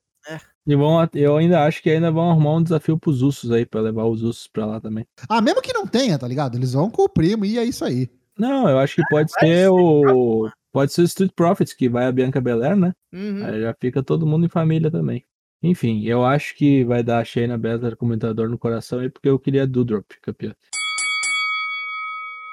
E 0.66 0.74
vão, 0.74 0.98
at- 0.98 1.14
eu 1.14 1.36
ainda 1.36 1.64
acho 1.66 1.82
que 1.82 1.90
ainda 1.90 2.10
vão 2.10 2.30
arrumar 2.30 2.54
um 2.54 2.62
desafio 2.62 2.98
pros 2.98 3.20
Usos 3.20 3.50
aí, 3.52 3.66
pra 3.66 3.80
levar 3.82 4.04
os 4.06 4.22
Usos 4.22 4.46
pra 4.48 4.64
lá 4.64 4.80
também. 4.80 5.06
Ah, 5.28 5.40
mesmo 5.42 5.60
que 5.60 5.72
não 5.74 5.86
tenha, 5.86 6.18
tá 6.18 6.26
ligado? 6.26 6.56
Eles 6.56 6.72
vão 6.72 6.90
com 6.90 7.02
o 7.02 7.08
primo 7.08 7.44
e 7.44 7.58
é 7.58 7.64
isso 7.64 7.84
aí. 7.84 8.08
Não, 8.38 8.68
eu 8.68 8.78
acho 8.78 8.96
que 8.96 9.02
pode 9.10 9.30
vai 9.32 9.46
ser 9.48 9.68
o. 9.70 10.50
Pode 10.72 10.92
ser 10.92 11.02
o 11.02 11.04
Street 11.04 11.30
Profits, 11.36 11.72
que 11.74 11.88
vai 11.88 12.06
a 12.06 12.10
Bianca 12.12 12.40
Belair, 12.40 12.74
né? 12.74 12.92
Uhum. 13.12 13.44
Aí 13.44 13.60
já 13.60 13.74
fica 13.78 14.02
todo 14.02 14.26
mundo 14.26 14.46
em 14.46 14.48
família 14.48 14.90
também. 14.90 15.22
Enfim, 15.62 16.02
eu 16.04 16.24
acho 16.24 16.56
que 16.56 16.82
vai 16.84 17.02
dar 17.02 17.18
a 17.20 17.24
Shayna 17.24 17.56
Baszler 17.56 17.96
comentador 17.96 18.48
no 18.48 18.58
coração 18.58 18.98
aí, 19.00 19.08
porque 19.08 19.28
eu 19.28 19.38
queria 19.38 19.66
Doudrop 19.66 20.10
campeã. 20.20 20.52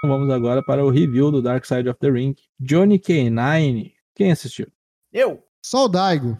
Vamos 0.03 0.29
agora 0.29 0.61
para 0.63 0.83
o 0.83 0.89
review 0.89 1.31
do 1.31 1.41
Dark 1.41 1.63
Side 1.65 1.87
of 1.89 1.99
the 1.99 2.09
Ring. 2.09 2.35
Johnny 2.59 2.99
K9. 2.99 3.91
Quem 4.15 4.31
assistiu? 4.31 4.67
Eu? 5.11 5.43
Só 5.63 5.85
o 5.85 5.89
Daigo. 5.89 6.39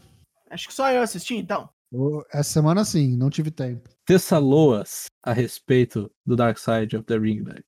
Acho 0.49 0.67
que 0.67 0.73
só 0.73 0.91
eu 0.91 1.01
assisti, 1.01 1.35
então. 1.35 1.69
Essa 2.31 2.53
semana 2.53 2.85
sim, 2.85 3.17
não 3.17 3.29
tive 3.29 3.51
tempo. 3.51 3.89
Tessaloas 4.05 5.05
a 5.23 5.33
respeito 5.33 6.09
do 6.25 6.35
Dark 6.35 6.57
Side 6.57 6.95
of 6.95 7.05
the 7.05 7.17
Ring, 7.17 7.43
velho. 7.43 7.63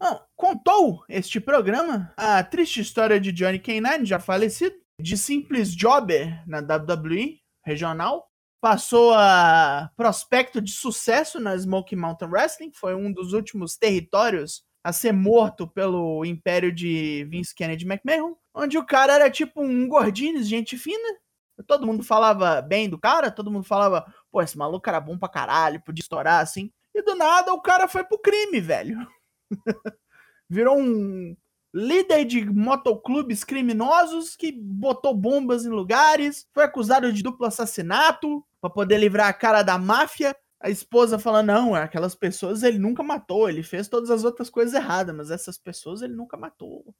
Ah, 0.00 0.24
contou 0.36 1.04
este 1.08 1.40
programa 1.40 2.12
a 2.16 2.42
triste 2.44 2.80
história 2.80 3.18
de 3.20 3.32
Johnny 3.32 3.58
K9, 3.58 4.04
já 4.04 4.20
falecido, 4.20 4.76
de 5.00 5.16
simples 5.16 5.74
jobber 5.74 6.42
na 6.46 6.58
WWE 6.58 7.40
regional, 7.64 8.28
passou 8.60 9.12
a 9.14 9.90
prospecto 9.96 10.60
de 10.60 10.72
sucesso 10.72 11.40
na 11.40 11.56
Smoky 11.56 11.96
Mountain 11.96 12.28
Wrestling, 12.28 12.72
foi 12.72 12.94
um 12.94 13.12
dos 13.12 13.32
últimos 13.32 13.76
territórios 13.76 14.62
a 14.84 14.92
ser 14.92 15.12
morto 15.12 15.66
pelo 15.66 16.24
império 16.24 16.72
de 16.72 17.26
Vince 17.30 17.54
Kennedy 17.54 17.86
McMahon, 17.86 18.36
onde 18.54 18.78
o 18.78 18.86
cara 18.86 19.14
era 19.14 19.30
tipo 19.30 19.62
um 19.62 19.88
gordinho, 19.88 20.42
gente 20.42 20.78
fina, 20.78 21.18
todo 21.66 21.86
mundo 21.86 22.02
falava 22.02 22.62
bem 22.62 22.88
do 22.88 22.98
cara, 22.98 23.30
todo 23.30 23.50
mundo 23.50 23.64
falava, 23.64 24.04
pô, 24.30 24.40
esse 24.40 24.56
maluco 24.56 24.88
era 24.88 25.00
bom 25.00 25.18
pra 25.18 25.28
caralho, 25.28 25.82
podia 25.82 26.02
estourar 26.02 26.40
assim, 26.40 26.70
e 26.94 27.02
do 27.02 27.14
nada 27.14 27.52
o 27.52 27.60
cara 27.60 27.88
foi 27.88 28.04
pro 28.04 28.18
crime, 28.18 28.60
velho 28.60 29.06
virou 30.48 30.78
um 30.78 31.36
líder 31.72 32.24
de 32.24 32.44
motoclubes 32.44 33.42
criminosos 33.42 34.36
que 34.36 34.52
botou 34.52 35.12
bombas 35.12 35.64
em 35.64 35.70
lugares, 35.70 36.46
foi 36.52 36.64
acusado 36.64 37.12
de 37.12 37.22
duplo 37.22 37.46
assassinato 37.46 38.44
pra 38.60 38.70
poder 38.70 38.98
livrar 38.98 39.28
a 39.28 39.32
cara 39.32 39.62
da 39.62 39.76
máfia. 39.76 40.36
A 40.60 40.70
esposa 40.70 41.18
falando, 41.18 41.48
não, 41.48 41.74
aquelas 41.74 42.14
pessoas 42.14 42.62
ele 42.62 42.78
nunca 42.78 43.02
matou, 43.02 43.50
ele 43.50 43.62
fez 43.62 43.88
todas 43.88 44.10
as 44.10 44.24
outras 44.24 44.48
coisas 44.48 44.72
erradas, 44.72 45.14
mas 45.14 45.30
essas 45.30 45.58
pessoas 45.58 46.00
ele 46.00 46.14
nunca 46.14 46.36
matou. 46.36 46.94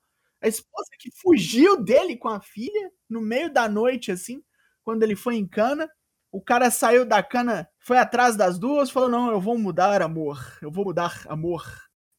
A 0.45 0.49
esposa 0.49 0.91
que 0.99 1.11
fugiu 1.23 1.83
dele 1.83 2.17
com 2.17 2.29
a 2.29 2.41
filha 2.41 2.91
no 3.09 3.21
meio 3.21 3.51
da 3.53 3.69
noite, 3.69 4.13
assim, 4.13 4.43
quando 4.85 5.03
ele 5.03 5.17
foi 5.17 5.37
em 5.37 5.47
cana. 5.47 5.89
O 6.31 6.41
cara 6.41 6.71
saiu 6.71 7.07
da 7.07 7.23
cana, 7.23 7.69
foi 7.79 7.97
atrás 7.97 8.35
das 8.37 8.59
duas, 8.59 8.91
falou: 8.91 9.09
Não, 9.09 9.31
eu 9.31 9.41
vou 9.41 9.57
mudar, 9.57 10.03
amor. 10.03 10.39
Eu 10.61 10.71
vou 10.71 10.85
mudar, 10.85 11.23
amor. 11.29 11.65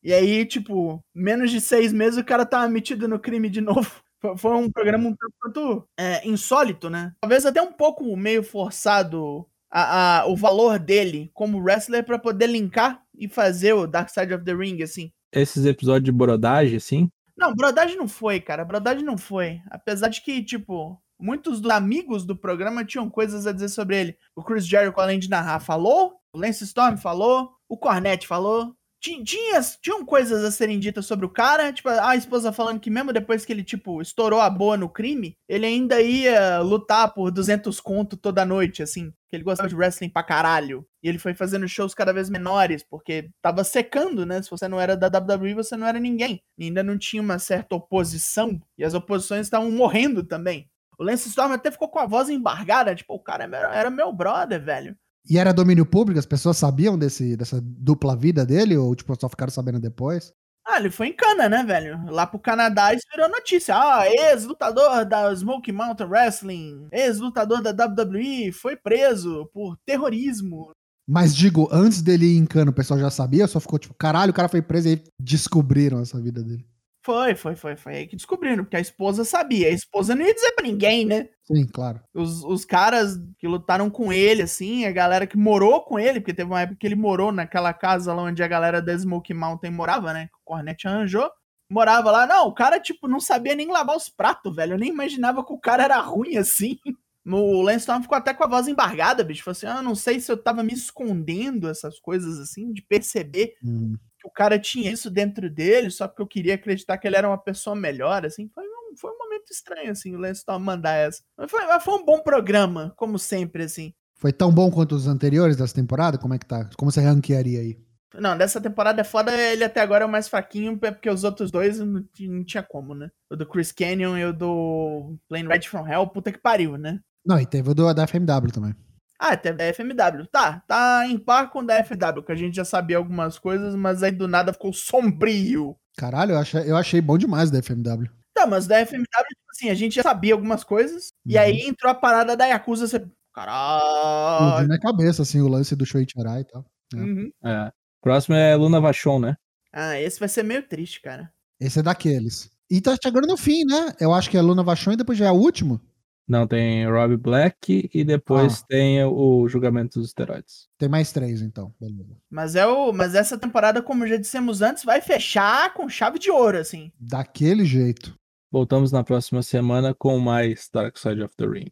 E 0.01 0.13
aí, 0.13 0.45
tipo, 0.45 1.03
menos 1.13 1.51
de 1.51 1.59
seis 1.59 1.91
meses 1.91 2.17
o 2.19 2.23
cara 2.23 2.45
tá 2.45 2.67
metido 2.67 3.07
no 3.07 3.19
crime 3.19 3.49
de 3.49 3.59
novo. 3.61 3.91
Foi- 4.37 4.55
um 4.55 4.71
programa 4.71 5.07
um 5.09 5.15
tanto 5.15 5.33
quanto 5.39 5.87
é, 5.99 6.27
insólito, 6.27 6.89
né? 6.89 7.13
Talvez 7.21 7.45
até 7.45 7.61
um 7.61 7.71
pouco 7.73 8.15
meio 8.15 8.41
forçado 8.41 9.45
a, 9.69 10.21
a- 10.21 10.25
o 10.27 10.35
valor 10.35 10.79
dele 10.79 11.29
como 11.33 11.59
wrestler 11.59 12.03
pra 12.05 12.17
poder 12.17 12.47
linkar 12.47 13.03
e 13.17 13.27
fazer 13.27 13.73
o 13.73 13.85
Dark 13.85 14.09
Side 14.09 14.33
of 14.33 14.43
the 14.43 14.53
Ring, 14.53 14.81
assim. 14.81 15.11
Esses 15.31 15.65
episódios 15.65 16.05
de 16.05 16.11
brodagem, 16.11 16.77
assim, 16.77 17.09
Não, 17.37 17.53
brodagem 17.53 17.97
não 17.97 18.07
foi, 18.07 18.39
cara. 18.39 18.63
Brodagem 18.63 19.03
não 19.03 19.17
foi. 19.17 19.61
Apesar 19.69 20.09
de 20.09 20.21
que, 20.21 20.43
tipo, 20.43 21.01
muitos 21.19 21.59
dos 21.59 21.71
amigos 21.71 22.25
do 22.25 22.35
programa 22.35 22.85
tinham 22.85 23.09
coisas 23.09 23.45
a 23.45 23.51
dizer 23.51 23.69
sobre 23.69 23.97
ele. 23.99 24.17
O 24.35 24.43
Chris 24.43 24.65
Jericho, 24.65 24.99
além 24.99 25.19
de 25.19 25.29
narrar, 25.29 25.59
falou. 25.59 26.13
O 26.33 26.37
Lance 26.39 26.63
Storm 26.63 26.97
falou. 26.97 27.51
O 27.67 27.77
Cornette 27.77 28.27
falou. 28.27 28.75
Ti- 29.05 29.23
Tinha, 29.23 29.61
tinham 29.81 30.03
coisas 30.03 30.43
a 30.43 30.49
serem 30.49 30.79
ditas 30.79 31.05
sobre 31.05 31.25
o 31.25 31.29
cara. 31.29 31.71
Tipo, 31.71 31.89
a 31.89 32.15
esposa 32.15 32.51
falando 32.51 32.79
que 32.79 32.89
mesmo 32.89 33.13
depois 33.13 33.45
que 33.45 33.53
ele, 33.53 33.63
tipo, 33.63 34.01
estourou 34.01 34.39
a 34.41 34.49
boa 34.49 34.75
no 34.75 34.89
crime, 34.89 35.37
ele 35.47 35.65
ainda 35.65 36.01
ia 36.01 36.59
lutar 36.59 37.13
por 37.13 37.29
200 37.29 37.79
conto 37.79 38.17
toda 38.17 38.43
noite, 38.43 38.81
assim. 38.81 39.11
Que 39.29 39.35
ele 39.35 39.43
gostava 39.43 39.69
de 39.69 39.75
wrestling 39.75 40.09
pra 40.09 40.23
caralho. 40.23 40.87
E 41.03 41.07
ele 41.09 41.19
foi 41.19 41.35
fazendo 41.35 41.67
shows 41.67 41.93
cada 41.93 42.11
vez 42.11 42.29
menores, 42.31 42.81
porque 42.83 43.29
tava 43.43 43.63
secando, 43.63 44.25
né? 44.25 44.41
Se 44.41 44.49
você 44.49 44.67
não 44.67 44.81
era 44.81 44.97
da 44.97 45.07
WWE, 45.07 45.53
você 45.53 45.77
não 45.77 45.85
era 45.85 45.99
ninguém. 45.99 46.41
E 46.57 46.65
ainda 46.65 46.81
não 46.81 46.97
tinha 46.97 47.21
uma 47.21 47.37
certa 47.37 47.75
oposição. 47.75 48.59
E 48.77 48.83
as 48.83 48.95
oposições 48.95 49.41
estavam 49.45 49.69
morrendo 49.69 50.23
também. 50.23 50.67
O 50.97 51.03
Lance 51.03 51.27
Storm 51.29 51.51
até 51.51 51.69
ficou 51.69 51.89
com 51.89 51.99
a 51.99 52.05
voz 52.07 52.29
embargada. 52.29 52.95
Tipo, 52.95 53.13
o 53.13 53.19
cara 53.19 53.43
era 53.43 53.89
meu 53.91 54.11
brother, 54.11 54.63
velho. 54.63 54.97
E 55.27 55.37
era 55.37 55.53
domínio 55.53 55.85
público? 55.85 56.19
As 56.19 56.25
pessoas 56.25 56.57
sabiam 56.57 56.97
desse, 56.97 57.35
dessa 57.35 57.59
dupla 57.61 58.15
vida 58.15 58.45
dele? 58.45 58.77
Ou, 58.77 58.95
tipo, 58.95 59.19
só 59.19 59.27
ficaram 59.27 59.51
sabendo 59.51 59.79
depois? 59.79 60.31
Ah, 60.67 60.79
ele 60.79 60.89
foi 60.89 61.07
em 61.07 61.13
cana, 61.13 61.47
né, 61.47 61.63
velho? 61.63 62.03
Lá 62.11 62.25
pro 62.25 62.39
Canadá 62.39 62.91
isso 62.93 63.05
virou 63.11 63.29
notícia. 63.29 63.75
Ah, 63.75 64.09
ex-lutador 64.09 65.05
da 65.05 65.31
Smoky 65.31 65.71
Mountain 65.71 66.07
Wrestling, 66.07 66.87
ex-lutador 66.91 67.61
da 67.61 67.69
WWE, 67.69 68.51
foi 68.51 68.75
preso 68.75 69.45
por 69.53 69.77
terrorismo. 69.85 70.71
Mas 71.07 71.35
digo, 71.35 71.69
antes 71.71 72.01
dele 72.01 72.25
ir 72.25 72.37
em 72.37 72.47
cano, 72.47 72.71
o 72.71 72.73
pessoal 72.73 72.99
já 72.99 73.11
sabia? 73.11 73.45
Só 73.45 73.59
ficou 73.59 73.77
tipo, 73.77 73.93
caralho, 73.93 74.31
o 74.31 74.33
cara 74.33 74.49
foi 74.49 74.61
preso 74.61 74.87
e 74.87 74.91
aí 74.91 75.03
descobriram 75.19 75.99
essa 75.99 76.19
vida 76.19 76.43
dele. 76.43 76.65
Foi, 77.05 77.35
foi, 77.35 77.55
foi, 77.55 77.75
foi 77.75 77.95
aí 77.97 78.07
que 78.07 78.15
descobriram, 78.15 78.63
porque 78.63 78.77
a 78.77 78.81
esposa 78.81 79.23
sabia. 79.23 79.67
A 79.67 79.71
esposa 79.71 80.15
não 80.15 80.25
ia 80.25 80.33
dizer 80.33 80.53
pra 80.53 80.65
ninguém, 80.65 81.05
né? 81.05 81.29
Sim, 81.43 81.67
claro. 81.67 82.01
Os, 82.11 82.43
os 82.43 82.65
caras 82.65 83.21
que 83.37 83.47
lutaram 83.47 83.91
com 83.91 84.11
ele, 84.11 84.41
assim, 84.41 84.85
a 84.85 84.91
galera 84.91 85.27
que 85.27 85.37
morou 85.37 85.81
com 85.81 85.99
ele, 85.99 86.19
porque 86.19 86.33
teve 86.33 86.49
uma 86.49 86.61
época 86.61 86.79
que 86.79 86.87
ele 86.87 86.95
morou 86.95 87.31
naquela 87.31 87.71
casa 87.75 88.11
lá 88.11 88.23
onde 88.23 88.41
a 88.41 88.47
galera 88.47 88.81
da 88.81 88.91
Smoky 88.91 89.35
Mountain 89.35 89.69
morava, 89.69 90.13
né? 90.13 90.29
Que 90.33 90.37
o 90.37 90.43
Cornette 90.43 90.87
arranjou. 90.87 91.29
Morava 91.69 92.09
lá. 92.09 92.25
Não, 92.25 92.47
o 92.47 92.53
cara, 92.55 92.79
tipo, 92.79 93.07
não 93.07 93.19
sabia 93.19 93.53
nem 93.53 93.71
lavar 93.71 93.95
os 93.95 94.09
pratos, 94.09 94.55
velho. 94.55 94.73
Eu 94.73 94.79
nem 94.79 94.89
imaginava 94.89 95.45
que 95.45 95.53
o 95.53 95.59
cara 95.59 95.83
era 95.83 95.99
ruim 95.99 96.37
assim. 96.37 96.79
O 97.27 97.63
Lance 97.63 97.79
Storm 97.79 98.03
ficou 98.03 98.15
até 98.15 98.35
com 98.35 98.43
a 98.43 98.47
voz 98.47 98.67
embargada, 98.67 99.23
bicho. 99.23 99.43
Falou 99.43 99.53
assim: 99.53 99.65
ah, 99.65 99.81
não 99.81 99.95
sei 99.95 100.19
se 100.19 100.31
eu 100.31 100.37
tava 100.37 100.61
me 100.61 100.73
escondendo 100.73 101.67
essas 101.67 101.99
coisas 101.99 102.39
assim, 102.39 102.71
de 102.71 102.83
perceber 102.83 103.55
Hum. 103.63 103.95
Que 104.25 104.29
o 104.29 104.31
cara 104.31 104.57
tinha 104.57 104.91
isso 104.91 105.09
dentro 105.09 105.49
dele, 105.49 105.89
só 105.91 106.07
porque 106.07 106.21
eu 106.21 106.27
queria 106.27 106.55
acreditar 106.55 106.97
que 106.97 107.07
ele 107.07 107.15
era 107.15 107.27
uma 107.27 107.37
pessoa 107.37 107.75
melhor, 107.75 108.25
assim. 108.25 108.49
Foi 108.53 108.63
um, 108.63 108.97
foi 108.97 109.11
um 109.11 109.17
momento 109.17 109.51
estranho, 109.51 109.91
assim, 109.91 110.15
o 110.15 110.19
Lance 110.19 110.39
Storm 110.39 110.63
mandar 110.63 110.95
essa. 110.95 111.21
Mas 111.37 111.51
foi, 111.51 111.65
mas 111.65 111.83
foi 111.83 111.93
um 111.95 112.05
bom 112.05 112.19
programa, 112.19 112.93
como 112.97 113.19
sempre, 113.19 113.63
assim. 113.63 113.93
Foi 114.17 114.33
tão 114.33 114.51
bom 114.51 114.71
quanto 114.71 114.95
os 114.95 115.07
anteriores 115.07 115.55
dessa 115.57 115.73
temporada? 115.73 116.17
Como 116.17 116.33
é 116.33 116.39
que 116.39 116.45
tá? 116.45 116.69
Como 116.77 116.91
você 116.91 117.01
ranquearia 117.01 117.59
aí? 117.59 117.77
Não, 118.13 118.37
dessa 118.37 118.61
temporada 118.61 119.01
é 119.01 119.03
foda, 119.03 119.33
ele 119.33 119.63
até 119.63 119.81
agora 119.81 120.05
é 120.05 120.07
o 120.07 120.09
mais 120.09 120.29
fraquinho, 120.29 120.79
é 120.83 120.91
porque 120.91 121.09
os 121.09 121.25
outros 121.25 121.51
dois 121.51 121.79
não, 121.79 122.05
não 122.19 122.43
tinha 122.45 122.63
como, 122.63 122.95
né? 122.95 123.09
O 123.29 123.35
do 123.35 123.45
Chris 123.45 123.73
Canyon 123.73 124.17
e 124.17 124.25
o 124.25 124.33
do 124.33 125.17
Plane 125.27 125.47
Red 125.47 125.63
from 125.63 125.85
Hell, 125.85 126.07
puta 126.07 126.31
que 126.31 126.39
pariu, 126.39 126.77
né? 126.77 126.99
Não, 127.25 127.39
e 127.39 127.45
teve 127.45 127.69
o 127.69 127.73
do, 127.73 127.93
da 127.93 128.07
FMW 128.07 128.51
também. 128.53 128.73
Ah, 129.19 129.29
até 129.33 129.53
da 129.53 129.63
FMW. 129.73 130.27
Tá, 130.31 130.61
tá 130.67 131.05
em 131.07 131.17
par 131.17 131.49
com 131.49 131.59
o 131.59 131.63
da 131.65 131.75
FMW, 131.83 132.21
que 132.23 132.31
a 132.31 132.35
gente 132.35 132.55
já 132.55 132.65
sabia 132.65 132.97
algumas 132.97 133.39
coisas, 133.39 133.73
mas 133.75 134.03
aí 134.03 134.11
do 134.11 134.27
nada 134.27 134.51
ficou 134.53 134.73
sombrio. 134.73 135.75
Caralho, 135.97 136.33
eu 136.33 136.37
achei, 136.39 136.69
eu 136.69 136.75
achei 136.75 136.99
bom 137.01 137.17
demais 137.17 137.49
da 137.49 137.59
FMW. 137.61 138.09
Tá, 138.33 138.45
mas 138.45 138.67
da 138.67 138.77
FMW, 138.85 139.05
tipo 139.05 139.51
assim, 139.51 139.69
a 139.69 139.73
gente 139.73 139.95
já 139.95 140.03
sabia 140.03 140.33
algumas 140.33 140.63
coisas, 140.63 141.13
e 141.25 141.35
Uhum. 141.35 141.41
aí 141.41 141.61
entrou 141.61 141.89
a 141.91 141.95
parada 141.95 142.35
da 142.35 142.45
Yakuza, 142.45 142.87
você... 142.87 143.05
Caralho. 143.33 144.67
na 144.67 144.79
cabeça, 144.79 145.21
assim, 145.21 145.41
o 145.41 145.47
lance 145.47 145.75
do 145.75 145.85
Shoichirai 145.85 146.41
e 146.41 146.43
tal. 146.45 146.65
Uhum. 146.93 147.31
é. 147.43 147.71
Próximo 148.01 148.35
é 148.35 148.55
Luna 148.55 148.79
Vachon, 148.79 149.19
né? 149.19 149.35
Ah, 149.73 149.99
esse 149.99 150.19
vai 150.19 150.29
ser 150.29 150.43
meio 150.43 150.61
triste, 150.67 151.01
cara. 151.01 151.31
Esse 151.59 151.79
é 151.79 151.81
daqueles. 151.83 152.49
E 152.69 152.79
tá 152.79 152.95
chegando 153.01 153.27
no 153.27 153.35
fim, 153.35 153.63
né? 153.65 153.93
Eu 153.99 154.13
acho 154.13 154.29
que 154.29 154.37
é 154.37 154.41
Luna 154.41 154.63
Vachon 154.63 154.91
e 154.93 154.95
depois 154.97 155.17
já 155.17 155.25
é 155.25 155.31
o 155.31 155.35
último. 155.35 155.81
Não, 156.27 156.47
tem 156.47 156.87
Rob 156.89 157.15
Black 157.17 157.89
e 157.93 158.03
depois 158.03 158.61
Ah. 158.61 158.65
tem 158.67 159.03
o 159.03 159.47
julgamento 159.47 159.99
dos 159.99 160.07
esteroides. 160.07 160.67
Tem 160.77 160.89
mais 160.89 161.11
três, 161.11 161.41
então. 161.41 161.71
Beleza. 161.79 162.17
Mas 162.29 162.55
é 162.55 162.65
o, 162.65 162.91
mas 162.91 163.13
essa 163.13 163.37
temporada, 163.37 163.81
como 163.81 164.07
já 164.07 164.17
dissemos 164.17 164.61
antes, 164.61 164.83
vai 164.83 165.01
fechar 165.01 165.73
com 165.73 165.87
chave 165.87 166.17
de 166.17 166.31
ouro, 166.31 166.57
assim. 166.57 166.91
Daquele 166.99 167.63
jeito. 167.63 168.17
Voltamos 168.51 168.91
na 168.91 169.03
próxima 169.03 169.43
semana 169.43 169.93
com 169.93 170.17
mais 170.17 170.67
Dark 170.73 170.97
Side 170.97 171.21
of 171.21 171.35
the 171.37 171.45
Ring. 171.45 171.71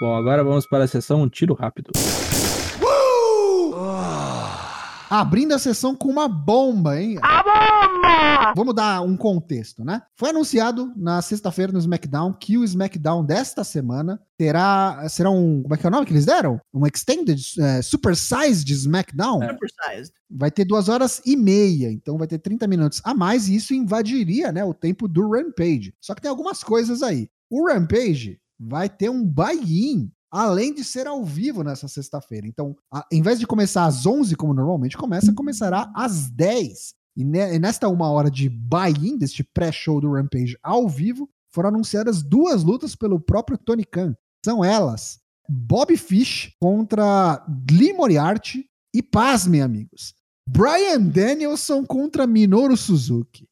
Bom, 0.00 0.14
agora 0.14 0.44
vamos 0.44 0.66
para 0.66 0.84
a 0.84 0.88
sessão 0.88 1.22
Um 1.22 1.28
Tiro 1.28 1.54
Rápido. 1.54 1.90
Abrindo 5.10 5.52
a 5.52 5.58
sessão 5.58 5.96
com 5.96 6.08
uma 6.08 6.28
bomba, 6.28 7.00
hein? 7.00 7.18
A 7.20 7.42
bomba! 7.42 8.54
Vamos 8.54 8.72
dar 8.76 9.00
um 9.02 9.16
contexto, 9.16 9.84
né? 9.84 10.02
Foi 10.14 10.30
anunciado 10.30 10.92
na 10.96 11.20
sexta-feira 11.20 11.72
no 11.72 11.80
SmackDown 11.80 12.32
que 12.32 12.56
o 12.56 12.62
SmackDown 12.62 13.24
desta 13.24 13.64
semana 13.64 14.22
terá. 14.38 15.04
Será 15.08 15.28
um. 15.28 15.62
Como 15.62 15.74
é 15.74 15.76
que 15.76 15.84
é 15.84 15.88
o 15.88 15.90
nome 15.90 16.06
que 16.06 16.12
eles 16.12 16.26
deram? 16.26 16.60
Um 16.72 16.86
Extended 16.86 17.42
é, 17.58 17.82
Super 17.82 18.14
Size 18.14 18.64
de 18.64 18.72
SmackDown? 18.72 19.40
Super 19.40 19.68
sized. 19.84 20.14
Vai 20.30 20.52
ter 20.52 20.64
duas 20.64 20.88
horas 20.88 21.20
e 21.26 21.36
meia, 21.36 21.90
então 21.90 22.16
vai 22.16 22.28
ter 22.28 22.38
30 22.38 22.68
minutos 22.68 23.00
a 23.02 23.12
mais, 23.12 23.48
e 23.48 23.56
isso 23.56 23.74
invadiria 23.74 24.52
né, 24.52 24.64
o 24.64 24.72
tempo 24.72 25.08
do 25.08 25.28
Rampage. 25.28 25.92
Só 26.00 26.14
que 26.14 26.22
tem 26.22 26.30
algumas 26.30 26.62
coisas 26.62 27.02
aí. 27.02 27.28
O 27.50 27.66
Rampage 27.66 28.38
vai 28.60 28.88
ter 28.88 29.10
um 29.10 29.24
buy-in 29.24 30.08
além 30.30 30.72
de 30.72 30.84
ser 30.84 31.06
ao 31.06 31.24
vivo 31.24 31.64
nessa 31.64 31.88
sexta-feira. 31.88 32.46
Então, 32.46 32.76
a, 32.92 33.06
em 33.10 33.20
vez 33.20 33.38
de 33.38 33.46
começar 33.46 33.86
às 33.86 34.06
11, 34.06 34.36
como 34.36 34.54
normalmente 34.54 34.96
começa, 34.96 35.32
começará 35.32 35.90
às 35.94 36.30
10. 36.30 36.94
E, 37.16 37.24
ne, 37.24 37.56
e 37.56 37.58
nesta 37.58 37.88
uma 37.88 38.10
hora 38.10 38.30
de 38.30 38.48
buy-in, 38.48 39.18
deste 39.18 39.42
pré-show 39.42 40.00
do 40.00 40.12
Rampage 40.12 40.56
ao 40.62 40.88
vivo, 40.88 41.28
foram 41.52 41.70
anunciadas 41.70 42.22
duas 42.22 42.62
lutas 42.62 42.94
pelo 42.94 43.18
próprio 43.18 43.58
Tony 43.58 43.84
Khan. 43.84 44.14
São 44.44 44.64
elas, 44.64 45.18
Bob 45.48 45.96
Fish 45.96 46.54
contra 46.60 47.44
Lee 47.70 47.92
Moriarty 47.92 48.64
e, 48.94 49.02
pasmem, 49.02 49.60
amigos, 49.60 50.14
Brian 50.48 51.00
Danielson 51.02 51.84
contra 51.84 52.26
Minoru 52.26 52.76
Suzuki. 52.76 53.48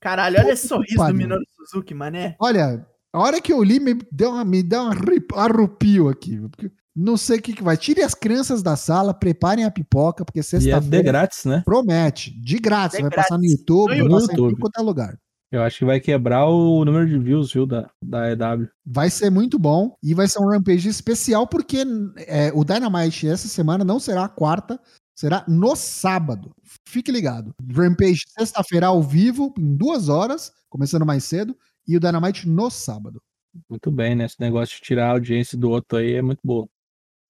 Caralho, 0.00 0.40
olha 0.40 0.52
esse 0.52 0.66
sorriso 0.66 0.96
do 0.96 1.14
Minoru 1.14 1.44
Suzuki, 1.54 1.94
mané. 1.94 2.36
Olha, 2.40 2.84
a 3.12 3.18
hora 3.18 3.40
que 3.40 3.52
eu 3.52 3.62
li, 3.62 3.78
me 3.78 3.94
deu 4.10 4.30
uma, 4.30 4.44
me 4.44 4.62
deu 4.62 4.82
um 4.82 4.90
arrupio 5.36 6.08
aqui. 6.08 6.38
Porque 6.38 6.70
não 6.94 7.16
sei 7.16 7.38
o 7.38 7.42
que, 7.42 7.52
que 7.52 7.62
vai. 7.62 7.76
Tire 7.76 8.02
as 8.02 8.14
crianças 8.14 8.62
da 8.62 8.76
sala, 8.76 9.14
preparem 9.14 9.64
a 9.64 9.70
pipoca, 9.70 10.24
porque 10.24 10.38
E 10.38 10.40
é 10.40 10.42
de 10.42 10.48
sexta-feira 10.48 11.02
grátis, 11.04 11.44
né? 11.44 11.62
promete. 11.64 12.30
De 12.40 12.58
grátis. 12.58 12.96
De 12.96 13.02
vai 13.02 13.10
passar 13.10 13.36
no 13.36 13.40
grátis. 13.42 13.58
YouTube, 13.60 13.98
No 13.98 14.04
vai 14.04 14.08
passar 14.20 14.32
em 14.32 14.36
YouTube. 14.36 14.50
tudo 14.50 14.60
quanto 14.60 14.78
é 14.78 14.82
lugar. 14.82 15.18
Eu 15.50 15.62
acho 15.62 15.80
que 15.80 15.84
vai 15.84 16.00
quebrar 16.00 16.46
o 16.46 16.82
número 16.82 17.06
de 17.06 17.18
views, 17.18 17.52
viu, 17.52 17.66
da, 17.66 17.86
da 18.02 18.30
EW. 18.30 18.66
Vai 18.86 19.10
ser 19.10 19.28
muito 19.28 19.58
bom 19.58 19.94
e 20.02 20.14
vai 20.14 20.26
ser 20.26 20.38
um 20.40 20.48
Rampage 20.48 20.88
especial, 20.88 21.46
porque 21.46 21.84
é, 22.26 22.50
o 22.54 22.64
Dynamite 22.64 23.28
essa 23.28 23.46
semana 23.46 23.84
não 23.84 24.00
será 24.00 24.24
a 24.24 24.28
quarta, 24.30 24.80
será 25.14 25.44
no 25.46 25.76
sábado. 25.76 26.52
Fique 26.88 27.12
ligado. 27.12 27.54
Rampage 27.70 28.22
sexta-feira 28.38 28.86
ao 28.86 29.02
vivo, 29.02 29.52
em 29.58 29.76
duas 29.76 30.08
horas, 30.08 30.50
começando 30.70 31.04
mais 31.04 31.24
cedo, 31.24 31.54
e 31.86 31.96
o 31.96 32.00
Dynamite 32.00 32.48
no 32.48 32.70
sábado. 32.70 33.22
Muito 33.68 33.90
bem, 33.90 34.14
né? 34.14 34.24
Esse 34.24 34.40
negócio 34.40 34.76
de 34.76 34.82
tirar 34.82 35.08
a 35.08 35.12
audiência 35.12 35.58
do 35.58 35.70
outro 35.70 35.98
aí 35.98 36.14
é 36.14 36.22
muito 36.22 36.40
bom. 36.42 36.66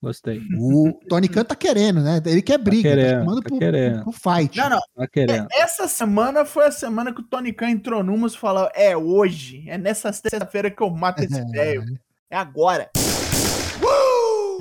Gostei. 0.02 0.42
O 0.58 0.92
Tony 1.08 1.28
Khan 1.28 1.44
tá 1.44 1.54
querendo, 1.54 2.00
né? 2.00 2.20
Ele 2.26 2.42
quer 2.42 2.58
briga, 2.58 2.90
tá, 2.90 2.96
querendo, 2.96 3.18
chamando 3.20 3.40
tá 3.40 3.48
pro, 3.48 3.58
querendo. 3.58 4.02
pro 4.02 4.12
fight. 4.12 4.58
Não, 4.58 4.70
não. 4.70 4.80
Tá 4.96 5.06
querendo. 5.06 5.46
Essa 5.52 5.86
semana 5.86 6.44
foi 6.44 6.66
a 6.66 6.72
semana 6.72 7.14
que 7.14 7.20
o 7.20 7.24
Tony 7.24 7.52
Khan 7.52 7.70
entrou 7.70 8.02
numas 8.02 8.32
e 8.32 8.38
falou: 8.38 8.68
É 8.74 8.96
hoje, 8.96 9.64
é 9.68 9.78
nessa 9.78 10.12
sexta-feira 10.12 10.72
que 10.72 10.82
eu 10.82 10.90
mato 10.90 11.22
esse 11.22 11.44
velho. 11.52 11.84
É 12.28 12.36
agora. 12.36 12.90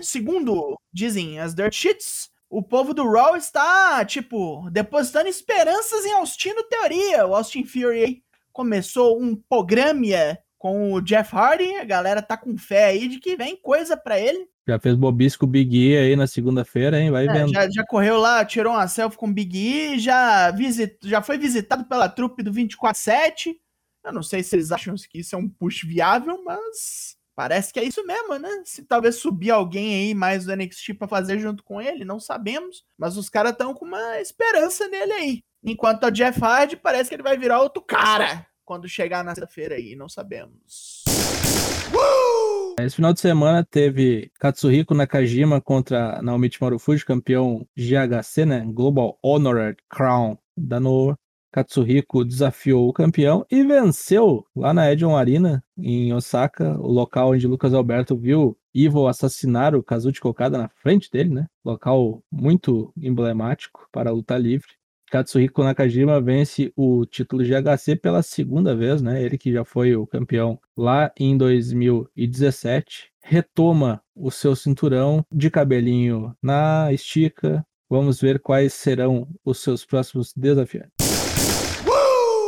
Segundo 0.04 0.80
dizem 0.93 1.39
as 1.39 1.56
Dirt 1.56 1.73
Sheets, 1.73 2.30
o 2.47 2.62
povo 2.62 2.93
do 2.93 3.10
Raw 3.10 3.36
está, 3.36 4.06
tipo, 4.06 4.69
depositando 4.69 5.27
esperanças 5.27 6.06
em 6.06 6.13
Austin 6.13 6.54
Teoria. 6.69 7.25
O 7.25 7.34
Austin 7.34 7.63
Fury 7.63 8.04
aí 8.04 8.23
começou 8.51 9.21
um 9.21 9.35
programa 9.35 10.37
com 10.57 10.93
o 10.93 11.01
Jeff 11.01 11.35
Hardy. 11.35 11.75
A 11.77 11.83
galera 11.83 12.21
tá 12.21 12.37
com 12.37 12.57
fé 12.57 12.85
aí 12.85 13.07
de 13.07 13.19
que 13.19 13.35
vem 13.35 13.55
coisa 13.55 13.97
pra 13.97 14.19
ele. 14.19 14.47
Já 14.67 14.79
fez 14.79 14.95
bobice 14.95 15.37
com 15.37 15.45
o 15.45 15.49
Big 15.49 15.75
E 15.75 15.97
aí 15.97 16.15
na 16.15 16.27
segunda-feira, 16.27 16.99
hein? 16.99 17.09
Vai 17.09 17.27
É, 17.27 17.33
vendo. 17.33 17.51
já, 17.51 17.67
já 17.69 17.83
correu 17.85 18.19
lá, 18.19 18.45
tirou 18.45 18.73
uma 18.73 18.87
selfie 18.87 19.17
com 19.17 19.27
o 19.27 19.33
Big 19.33 19.57
E, 19.57 19.99
já, 19.99 20.51
visit, 20.51 20.97
já 21.03 21.21
foi 21.21 21.37
visitado 21.37 21.83
pela 21.85 22.07
trupe 22.07 22.43
do 22.43 22.51
24-7. 22.53 23.55
Eu 24.05 24.13
não 24.13 24.23
sei 24.23 24.43
se 24.43 24.55
eles 24.55 24.71
acham 24.71 24.93
que 25.09 25.19
isso 25.19 25.35
é 25.35 25.37
um 25.37 25.49
push 25.49 25.83
viável, 25.83 26.43
mas 26.43 27.15
parece 27.35 27.73
que 27.73 27.79
é 27.79 27.83
isso 27.83 28.05
mesmo, 28.05 28.37
né? 28.37 28.49
Se 28.65 28.83
talvez 28.83 29.15
subir 29.15 29.49
alguém 29.51 29.95
aí 29.95 30.13
mais 30.13 30.45
do 30.45 30.55
NXT 30.55 30.93
pra 30.93 31.07
fazer 31.07 31.39
junto 31.39 31.63
com 31.63 31.81
ele, 31.81 32.05
não 32.05 32.19
sabemos. 32.19 32.83
Mas 32.97 33.17
os 33.17 33.29
caras 33.29 33.53
estão 33.53 33.73
com 33.73 33.85
uma 33.85 34.19
esperança 34.19 34.87
nele 34.87 35.11
aí. 35.13 35.43
Enquanto 35.63 36.06
o 36.06 36.12
Jeff 36.12 36.43
Hardy 36.43 36.76
parece 36.76 37.10
que 37.10 37.15
ele 37.15 37.24
vai 37.24 37.38
virar 37.38 37.62
outro 37.62 37.84
cara 37.84 38.45
quando 38.65 38.89
chegar 38.89 39.24
na 39.24 39.36
sexta-feira 39.36 39.76
aí, 39.76 39.95
não 39.95 40.10
sabemos. 40.10 41.04
Esse 42.80 42.95
final 42.95 43.13
de 43.13 43.19
semana 43.19 43.63
teve 43.63 44.32
Katsuhiko 44.39 44.95
Nakajima 44.95 45.62
contra 45.62 46.21
Naomichi 46.21 46.58
Marufuji, 46.60 47.06
campeão 47.06 47.67
GHC, 47.78 48.45
né? 48.45 48.65
Global 48.65 49.19
Honored 49.21 49.78
Crown 49.89 50.38
da 50.58 50.80
Noah. 50.80 51.15
Katsuhiko 51.52 52.24
desafiou 52.24 52.88
o 52.88 52.93
campeão 52.93 53.45
e 53.52 53.62
venceu 53.62 54.45
lá 54.56 54.74
na 54.74 54.89
Edion 54.89 55.17
Arena, 55.17 55.62
em 55.78 56.13
Osaka, 56.13 56.80
o 56.80 56.88
local 56.88 57.32
onde 57.32 57.45
Lucas 57.45 57.74
Alberto 57.74 58.15
viu 58.15 58.58
Ivo 58.74 59.06
assassinar 59.06 59.76
o 59.76 59.84
Kazuchi 59.84 60.21
Kokada 60.21 60.58
na 60.58 60.69
frente 60.69 61.12
dele, 61.12 61.30
né? 61.30 61.47
Local 61.63 62.24
muito 62.32 62.93
emblemático 62.95 63.86
para 63.91 64.10
a 64.10 64.13
luta 64.13 64.38
livre. 64.38 64.80
Katsuhiko 65.12 65.62
Nakajima 65.62 66.21
vence 66.21 66.71
o 66.74 67.06
título 67.06 67.43
GHC 67.43 67.97
pela 67.97 68.24
segunda 68.24 68.74
vez, 68.74 69.02
né? 69.02 69.21
Ele 69.21 69.38
que 69.38 69.52
já 69.52 69.65
foi 69.65 69.93
o 69.93 70.08
campeão 70.08 70.58
lá 70.76 71.12
em 71.19 71.36
2017, 71.36 73.12
retoma 73.21 74.02
o 74.15 74.32
seu 74.32 74.56
cinturão 74.56 75.26
de 75.30 75.52
cabelinho 75.52 76.34
na 76.41 76.93
estica. 76.93 77.62
Vamos 77.89 78.21
ver 78.21 78.39
quais 78.39 78.74
serão 78.74 79.28
os 79.43 79.62
seus 79.62 79.84
próximos 79.84 80.32
desafiantes. 80.34 80.91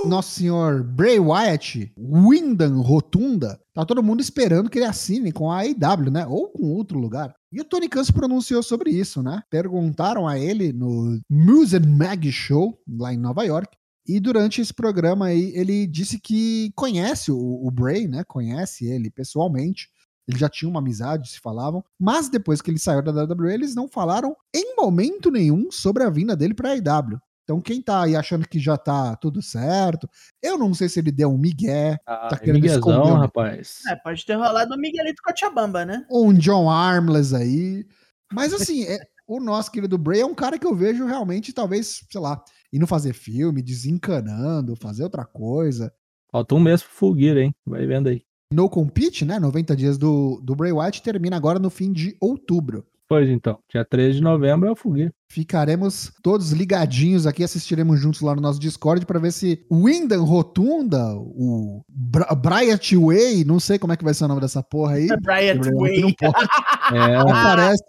Nosso 0.06 0.32
senhor 0.32 0.84
Bray 0.84 1.20
Wyatt, 1.20 1.92
Wyndham 1.98 2.82
Rotunda, 2.82 3.60
tá 3.74 3.86
todo 3.86 4.02
mundo 4.02 4.22
esperando 4.22 4.70
que 4.70 4.78
ele 4.78 4.86
assine 4.86 5.34
com 5.34 5.52
a 5.52 5.64
AEW, 5.64 6.12
né? 6.12 6.26
Ou 6.28 6.48
com 6.48 6.72
outro 6.72 6.98
lugar. 6.98 7.36
E 7.54 7.62
o 7.62 7.64
Tony 7.64 7.88
Khan 7.88 8.04
se 8.04 8.12
pronunciou 8.12 8.64
sobre 8.64 8.90
isso, 8.90 9.22
né? 9.22 9.44
Perguntaram 9.48 10.28
a 10.28 10.40
ele 10.40 10.74
no 10.74 11.22
Muse 11.30 11.80
Mag 11.80 12.32
Show, 12.32 12.76
lá 12.90 13.14
em 13.14 13.18
Nova 13.18 13.44
York. 13.44 13.78
E 14.08 14.20
durante 14.20 14.60
esse 14.60 14.74
programa 14.74 15.28
aí, 15.28 15.52
ele 15.56 15.86
disse 15.86 16.20
que 16.20 16.72
conhece 16.76 17.32
o, 17.32 17.38
o 17.38 17.70
Bray, 17.70 18.08
né? 18.08 18.24
Conhece 18.24 18.88
ele 18.88 19.12
pessoalmente. 19.12 19.88
Eles 20.28 20.40
já 20.40 20.50
tinham 20.50 20.72
uma 20.72 20.80
amizade, 20.80 21.30
se 21.30 21.40
falavam. 21.40 21.84
Mas 22.00 22.28
depois 22.28 22.60
que 22.60 22.72
ele 22.72 22.80
saiu 22.80 23.04
da 23.04 23.24
WWE, 23.24 23.54
eles 23.54 23.76
não 23.76 23.88
falaram 23.88 24.36
em 24.52 24.76
momento 24.76 25.30
nenhum 25.30 25.70
sobre 25.72 26.02
a 26.02 26.10
vinda 26.10 26.36
dele 26.36 26.56
pra 26.56 26.72
AEW. 26.72 27.22
Então, 27.44 27.60
quem 27.60 27.82
tá 27.82 28.04
aí 28.04 28.16
achando 28.16 28.48
que 28.48 28.58
já 28.58 28.78
tá 28.78 29.16
tudo 29.18 29.42
certo, 29.42 30.10
eu 30.42 30.58
não 30.58 30.74
sei 30.74 30.88
se 30.88 31.00
ele 31.00 31.12
deu 31.12 31.30
um 31.30 31.38
migué, 31.38 31.98
Ah, 32.08 32.28
Tá 32.30 32.38
querendo 32.38 32.56
miguezão, 32.56 32.80
esconder 32.80 33.12
o- 33.12 33.16
rapaz. 33.16 33.80
É, 33.90 33.96
pode 33.98 34.26
ter 34.26 34.36
rolado 34.36 34.74
o 34.74 34.78
Miguelito 34.78 35.22
Cochabamba, 35.24 35.86
né? 35.86 36.06
ou 36.10 36.28
um 36.30 36.34
John 36.34 36.70
Armless 36.70 37.36
aí. 37.36 37.86
Mas 38.32 38.54
assim, 38.54 38.84
é- 38.86 39.00
o 39.28 39.40
nosso 39.42 39.72
querido 39.72 39.98
Bray 39.98 40.22
é 40.22 40.26
um 40.26 40.34
cara 40.36 40.58
que 40.58 40.66
eu 40.66 40.74
vejo 40.74 41.06
realmente, 41.06 41.52
talvez, 41.54 42.02
sei 42.10 42.22
lá, 42.22 42.42
indo 42.72 42.88
fazer 42.88 43.14
filme, 43.14 43.62
desencanando, 43.62 44.76
fazer 44.76 45.04
outra 45.04 45.26
coisa. 45.26 45.94
Falta 46.32 46.56
um 46.56 46.60
mês 46.60 46.82
pro 46.82 46.92
Fulguir, 46.92 47.38
hein? 47.38 47.54
Vai 47.66 47.86
vendo 47.86 48.08
aí. 48.08 48.24
No 48.52 48.70
Compete, 48.70 49.26
né? 49.26 49.40
90 49.40 49.76
dias 49.76 49.98
do, 49.98 50.40
do 50.44 50.56
Bray 50.56 50.72
Wyatt 50.72 51.02
termina 51.02 51.36
agora 51.36 51.60
no 51.60 51.70
fim 51.70 51.92
de 51.92 52.16
outubro. 52.22 52.86
Pois 53.14 53.30
então, 53.30 53.60
dia 53.70 53.86
13 53.86 54.16
de 54.16 54.24
novembro 54.24 54.68
é 54.68 54.72
o 54.72 54.76
Fulguir. 54.76 55.14
Ficaremos 55.30 56.12
todos 56.24 56.52
ligadinhos 56.52 57.28
aqui, 57.28 57.44
assistiremos 57.44 58.00
juntos 58.00 58.22
lá 58.22 58.34
no 58.34 58.42
nosso 58.42 58.60
Discord 58.60 59.06
para 59.06 59.20
ver 59.20 59.32
se 59.32 59.64
o 59.70 59.84
Wyndham 59.84 60.24
Rotunda, 60.24 61.14
o 61.16 61.84
Bra 61.88 62.34
Bryant 62.34 62.92
Way, 62.92 63.44
não 63.46 63.60
sei 63.60 63.78
como 63.78 63.94
é 63.94 63.98
que 63.98 64.04
vai 64.04 64.16
ser 64.16 64.24
o 64.24 64.28
nome 64.30 64.42
dessa 64.42 64.64
porra 64.64 64.96
aí. 64.96 65.06
Bryant 65.22 65.60
Bray 65.60 65.74
Wyatt 65.76 65.76
Way. 65.76 66.02
não 66.02 66.14
pode. 66.14 66.48
É, 66.92 67.16
Aparece 67.16 67.84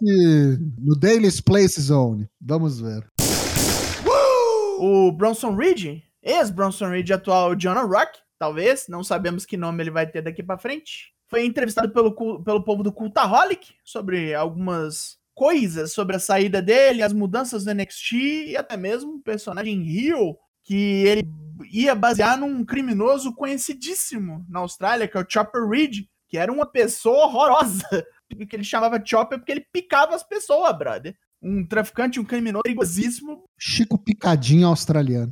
no 0.77 0.95
Daily's 0.95 1.41
Place 1.41 1.81
Zone. 1.81 2.29
Vamos 2.39 2.79
ver. 2.79 3.03
O 4.77 5.11
Bronson 5.11 5.55
Reed, 5.55 6.03
ex-Bronson 6.21 6.89
Reed 6.89 7.09
atual 7.09 7.55
Jonah 7.55 7.81
Rock, 7.81 8.19
talvez, 8.37 8.85
não 8.87 9.03
sabemos 9.03 9.43
que 9.43 9.57
nome 9.57 9.81
ele 9.81 9.89
vai 9.89 10.05
ter 10.05 10.21
daqui 10.21 10.43
pra 10.43 10.59
frente. 10.59 11.14
Foi 11.27 11.45
entrevistado 11.45 11.91
pelo, 11.91 12.43
pelo 12.43 12.63
povo 12.63 12.83
do 12.83 12.91
Cultaholic 12.91 13.73
sobre 13.83 14.33
algumas 14.33 15.17
coisas 15.35 15.91
sobre 15.91 16.15
a 16.15 16.19
saída 16.19 16.61
dele, 16.61 17.03
as 17.03 17.11
mudanças 17.13 17.65
do 17.65 17.73
NXT 17.73 18.13
e 18.47 18.57
até 18.57 18.77
mesmo 18.77 19.15
o 19.15 19.21
personagem 19.21 19.83
Rio, 19.83 20.37
que 20.63 21.03
ele 21.05 21.27
ia 21.69 21.93
basear 21.93 22.39
num 22.39 22.63
criminoso 22.63 23.35
conhecidíssimo 23.35 24.45
na 24.49 24.59
Austrália, 24.61 25.07
que 25.07 25.17
é 25.17 25.19
o 25.21 25.25
Chopper 25.27 25.67
Reed, 25.67 26.05
que 26.27 26.37
era 26.37 26.51
uma 26.51 26.65
pessoa 26.65 27.25
horrorosa. 27.25 27.85
O 28.33 28.47
que 28.47 28.55
ele 28.55 28.63
chamava 28.63 29.01
Chopper 29.05 29.37
porque 29.37 29.51
ele 29.51 29.65
picava 29.71 30.15
as 30.15 30.23
pessoas, 30.23 30.75
brother. 30.75 31.15
Um 31.39 31.65
traficante, 31.65 32.19
um 32.19 32.25
criminoso 32.25 32.63
perigosíssimo, 32.63 33.43
Chico 33.55 33.99
Picadinho 33.99 34.67
australiano. 34.67 35.31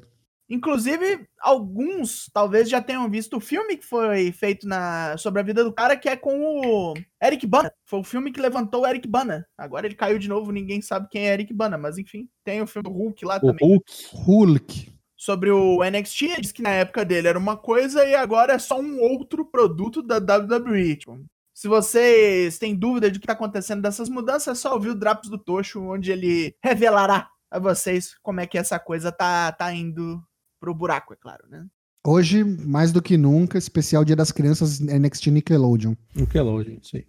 Inclusive, 0.50 1.26
alguns 1.40 2.30
talvez 2.34 2.70
já 2.70 2.82
tenham 2.82 3.10
visto 3.10 3.38
o 3.38 3.40
filme 3.40 3.78
que 3.78 3.86
foi 3.86 4.32
feito 4.32 4.68
na, 4.68 5.16
sobre 5.18 5.40
a 5.40 5.44
vida 5.44 5.64
do 5.64 5.74
cara, 5.74 5.96
que 5.96 6.10
é 6.10 6.16
com 6.16 6.40
o 6.42 6.94
Eric 7.24 7.48
Bana. 7.48 7.72
Foi 7.86 8.00
o 8.00 8.04
filme 8.04 8.32
que 8.32 8.42
levantou 8.42 8.82
o 8.82 8.88
Eric 8.88 9.08
Bana. 9.08 9.48
Agora 9.58 9.86
ele 9.88 9.96
caiu 9.96 10.20
de 10.20 10.28
novo, 10.28 10.52
ninguém 10.52 10.82
sabe 10.82 11.08
quem 11.10 11.28
é 11.28 11.34
Eric 11.34 11.54
Bana, 11.54 11.78
mas 11.78 11.98
enfim, 11.98 12.28
tem 12.44 12.62
o 12.62 12.68
filme 12.68 12.90
do 12.90 12.96
Hulk 12.96 13.26
lá 13.26 13.38
O 13.38 13.40
também. 13.40 13.68
Hulk. 13.68 13.92
Hulk. 14.14 14.94
Sobre 15.16 15.50
o 15.50 15.80
NXT, 15.84 16.24
ele 16.24 16.42
disse 16.42 16.54
que 16.54 16.62
na 16.62 16.72
época 16.72 17.06
dele 17.06 17.30
era 17.30 17.40
uma 17.40 17.56
coisa 17.56 18.06
e 18.06 18.14
agora 18.14 18.54
é 18.54 18.60
só 18.60 18.80
um 18.80 19.00
outro 19.00 19.46
produto 19.46 20.04
da 20.04 20.18
WWE. 20.18 20.98
Tipo, 20.98 21.24
se 21.54 21.68
vocês 21.68 22.58
têm 22.58 22.76
dúvida 22.76 23.10
de 23.10 23.18
o 23.18 23.22
que 23.22 23.28
tá 23.28 23.34
acontecendo 23.34 23.82
dessas 23.82 24.10
mudanças, 24.10 24.58
é 24.58 24.62
só 24.62 24.74
ouvir 24.74 24.90
o 24.90 24.96
Drops 24.96 25.30
do 25.30 25.38
Tocho, 25.38 25.82
onde 25.82 26.12
ele 26.12 26.54
revelará 26.62 27.30
a 27.50 27.58
vocês 27.60 28.16
como 28.22 28.42
é 28.42 28.48
que 28.48 28.58
essa 28.58 28.78
coisa 28.78 29.12
tá, 29.12 29.52
tá 29.54 29.74
indo 29.74 30.22
pro 30.63 30.73
buraco, 30.73 31.13
é 31.13 31.17
claro, 31.17 31.43
né? 31.49 31.65
Hoje, 32.08 32.41
mais 32.41 32.93
do 32.93 33.02
que 33.02 33.17
nunca, 33.17 33.58
especial 33.58 34.06
Dia 34.06 34.15
das 34.15 34.32
Crianças 34.32 34.80
NXT 34.80 35.28
Nickelodeon. 35.28 35.93
Nickelodeon, 36.15 36.78
isso 36.82 36.95
aí. 36.95 37.06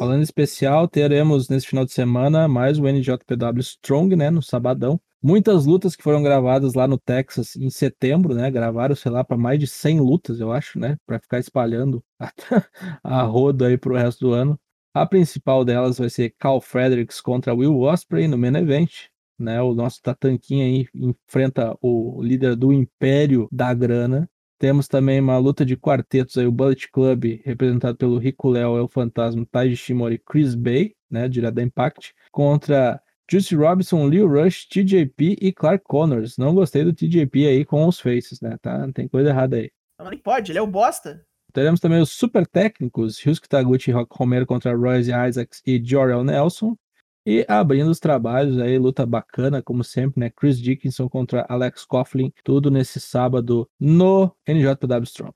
Falando 0.00 0.18
em 0.18 0.24
especial, 0.24 0.88
teremos 0.88 1.48
nesse 1.48 1.68
final 1.68 1.84
de 1.84 1.92
semana 1.92 2.48
mais 2.48 2.80
o 2.80 2.88
NJPW 2.88 3.60
Strong, 3.60 4.16
né, 4.16 4.28
no 4.28 4.42
sabadão. 4.42 5.00
Muitas 5.22 5.66
lutas 5.66 5.94
que 5.94 6.02
foram 6.02 6.20
gravadas 6.20 6.74
lá 6.74 6.88
no 6.88 6.98
Texas 6.98 7.54
em 7.54 7.70
setembro, 7.70 8.34
né? 8.34 8.50
Gravaram, 8.50 8.96
sei 8.96 9.12
lá, 9.12 9.22
para 9.22 9.36
mais 9.36 9.60
de 9.60 9.68
100 9.68 10.00
lutas, 10.00 10.40
eu 10.40 10.52
acho, 10.52 10.80
né? 10.80 10.96
Para 11.06 11.20
ficar 11.20 11.38
espalhando 11.38 12.02
a, 12.20 12.32
a 13.04 13.22
roda 13.22 13.68
aí 13.68 13.78
pro 13.78 13.96
resto 13.96 14.26
do 14.26 14.32
ano. 14.32 14.58
A 14.92 15.06
principal 15.06 15.64
delas 15.64 15.98
vai 15.98 16.10
ser 16.10 16.34
Cal 16.38 16.60
Fredericks 16.60 17.20
contra 17.20 17.54
Will 17.54 17.80
Ospreay 17.80 18.26
no 18.26 18.36
main 18.36 18.56
event. 18.56 19.08
Né, 19.38 19.60
o 19.60 19.74
nosso 19.74 20.00
Tatanquinha 20.00 20.64
aí 20.64 20.86
enfrenta 20.94 21.76
o 21.82 22.22
líder 22.22 22.54
do 22.54 22.72
Império 22.72 23.48
da 23.50 23.74
Grana. 23.74 24.30
Temos 24.58 24.86
também 24.86 25.20
uma 25.20 25.36
luta 25.38 25.64
de 25.64 25.76
quartetos 25.76 26.38
aí, 26.38 26.46
o 26.46 26.52
Bullet 26.52 26.88
Club, 26.90 27.40
representado 27.44 27.98
pelo 27.98 28.18
Rico 28.18 28.48
Léo, 28.48 28.76
é 28.76 28.80
o 28.80 28.88
Fantasma, 28.88 29.44
Taiji 29.50 29.76
Shimori 29.76 30.14
e 30.14 30.18
Chris 30.18 30.54
Bay, 30.54 30.94
né, 31.10 31.28
direto 31.28 31.54
da 31.54 31.62
Impact, 31.62 32.14
contra 32.30 33.00
Juicy 33.30 33.56
Robinson, 33.56 34.06
Leo 34.06 34.28
Rush, 34.28 34.66
TJP 34.68 35.38
e 35.40 35.52
Clark 35.52 35.84
Connors. 35.84 36.36
Não 36.38 36.54
gostei 36.54 36.84
do 36.84 36.92
TJP 36.92 37.46
aí 37.46 37.64
com 37.64 37.86
os 37.86 37.98
faces, 37.98 38.40
né, 38.40 38.56
tá? 38.62 38.88
Tem 38.92 39.08
coisa 39.08 39.30
errada 39.30 39.56
aí. 39.56 39.70
Não, 39.98 40.10
nem 40.10 40.18
pode, 40.18 40.52
ele 40.52 40.58
é 40.58 40.62
o 40.62 40.66
bosta. 40.66 41.24
Teremos 41.52 41.78
também 41.78 42.00
os 42.00 42.10
super 42.10 42.46
técnicos, 42.46 43.20
Ryusuke 43.20 43.48
Taguchi 43.48 43.90
e 43.90 43.94
Rock 43.94 44.16
Romero 44.16 44.44
contra 44.44 44.76
Royce 44.76 45.10
Isaacs 45.10 45.62
e 45.64 45.80
Jor-El 45.82 46.24
Nelson. 46.24 46.76
E 47.26 47.44
abrindo 47.48 47.90
os 47.90 47.98
trabalhos 47.98 48.58
aí, 48.58 48.78
luta 48.78 49.06
bacana, 49.06 49.62
como 49.62 49.82
sempre, 49.82 50.20
né? 50.20 50.30
Chris 50.30 50.58
Dickinson 50.58 51.08
contra 51.08 51.46
Alex 51.48 51.86
Coughlin, 51.86 52.30
tudo 52.44 52.70
nesse 52.70 53.00
sábado 53.00 53.66
no 53.80 54.30
NJPW 54.46 55.04
Strong. 55.04 55.32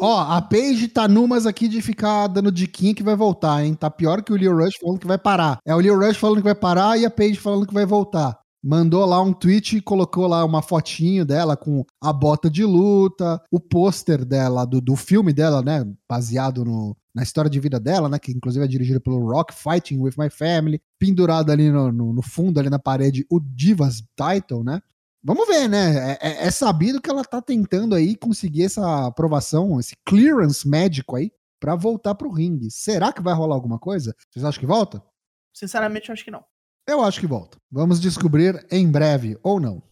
Ó, 0.00 0.20
a 0.20 0.40
Paige 0.42 0.88
tá 0.88 1.08
numas 1.08 1.46
aqui 1.46 1.68
de 1.68 1.80
ficar 1.80 2.26
dando 2.28 2.52
diquinha 2.52 2.94
que 2.94 3.02
vai 3.02 3.16
voltar, 3.16 3.64
hein? 3.64 3.74
Tá 3.74 3.90
pior 3.90 4.22
que 4.22 4.32
o 4.32 4.36
Leo 4.36 4.56
Rush 4.56 4.76
falando 4.80 5.00
que 5.00 5.06
vai 5.06 5.18
parar. 5.18 5.58
É 5.66 5.74
o 5.74 5.78
Leo 5.78 5.98
Rush 5.98 6.16
falando 6.16 6.38
que 6.38 6.44
vai 6.44 6.54
parar 6.54 6.98
e 6.98 7.04
a 7.04 7.10
Paige 7.10 7.38
falando 7.38 7.66
que 7.66 7.74
vai 7.74 7.86
voltar. 7.86 8.38
Mandou 8.62 9.04
lá 9.04 9.20
um 9.20 9.32
tweet 9.32 9.76
e 9.76 9.80
colocou 9.80 10.26
lá 10.26 10.44
uma 10.44 10.60
fotinho 10.60 11.24
dela 11.24 11.56
com 11.56 11.84
a 12.00 12.12
bota 12.12 12.50
de 12.50 12.64
luta, 12.64 13.40
o 13.50 13.60
pôster 13.60 14.24
dela, 14.24 14.64
do, 14.64 14.80
do 14.80 14.96
filme 14.96 15.32
dela, 15.32 15.62
né? 15.62 15.86
Baseado 16.08 16.64
no, 16.64 16.96
na 17.14 17.22
história 17.22 17.50
de 17.50 17.60
vida 17.60 17.78
dela, 17.78 18.08
né? 18.08 18.18
Que 18.18 18.32
inclusive 18.32 18.64
é 18.64 18.68
dirigido 18.68 19.00
pelo 19.00 19.24
Rock 19.24 19.54
Fighting 19.54 20.00
with 20.00 20.14
My 20.18 20.28
Family. 20.28 20.80
Pendurado 20.98 21.50
ali 21.50 21.70
no, 21.70 21.92
no, 21.92 22.12
no 22.12 22.22
fundo, 22.22 22.58
ali 22.58 22.68
na 22.68 22.78
parede, 22.78 23.24
o 23.30 23.38
Divas 23.40 24.02
Title, 24.16 24.64
né? 24.64 24.80
Vamos 25.22 25.48
ver, 25.48 25.68
né? 25.68 26.12
É, 26.12 26.18
é, 26.20 26.46
é, 26.46 26.50
sabido 26.50 27.00
que 27.00 27.10
ela 27.10 27.24
tá 27.24 27.42
tentando 27.42 27.94
aí 27.94 28.14
conseguir 28.14 28.64
essa 28.64 29.06
aprovação, 29.06 29.80
esse 29.80 29.96
clearance 30.04 30.68
médico 30.68 31.16
aí, 31.16 31.32
para 31.58 31.74
voltar 31.74 32.14
pro 32.14 32.30
ringue. 32.30 32.70
Será 32.70 33.12
que 33.12 33.22
vai 33.22 33.34
rolar 33.34 33.56
alguma 33.56 33.78
coisa? 33.78 34.14
Vocês 34.30 34.44
acham 34.44 34.60
que 34.60 34.66
volta? 34.66 35.02
Sinceramente, 35.52 36.10
eu 36.10 36.12
acho 36.12 36.24
que 36.24 36.30
não. 36.30 36.44
Eu 36.88 37.02
acho 37.02 37.18
que 37.18 37.26
volta. 37.26 37.58
Vamos 37.68 38.00
descobrir 38.00 38.64
em 38.70 38.88
breve, 38.88 39.36
ou 39.42 39.58
não. 39.58 39.82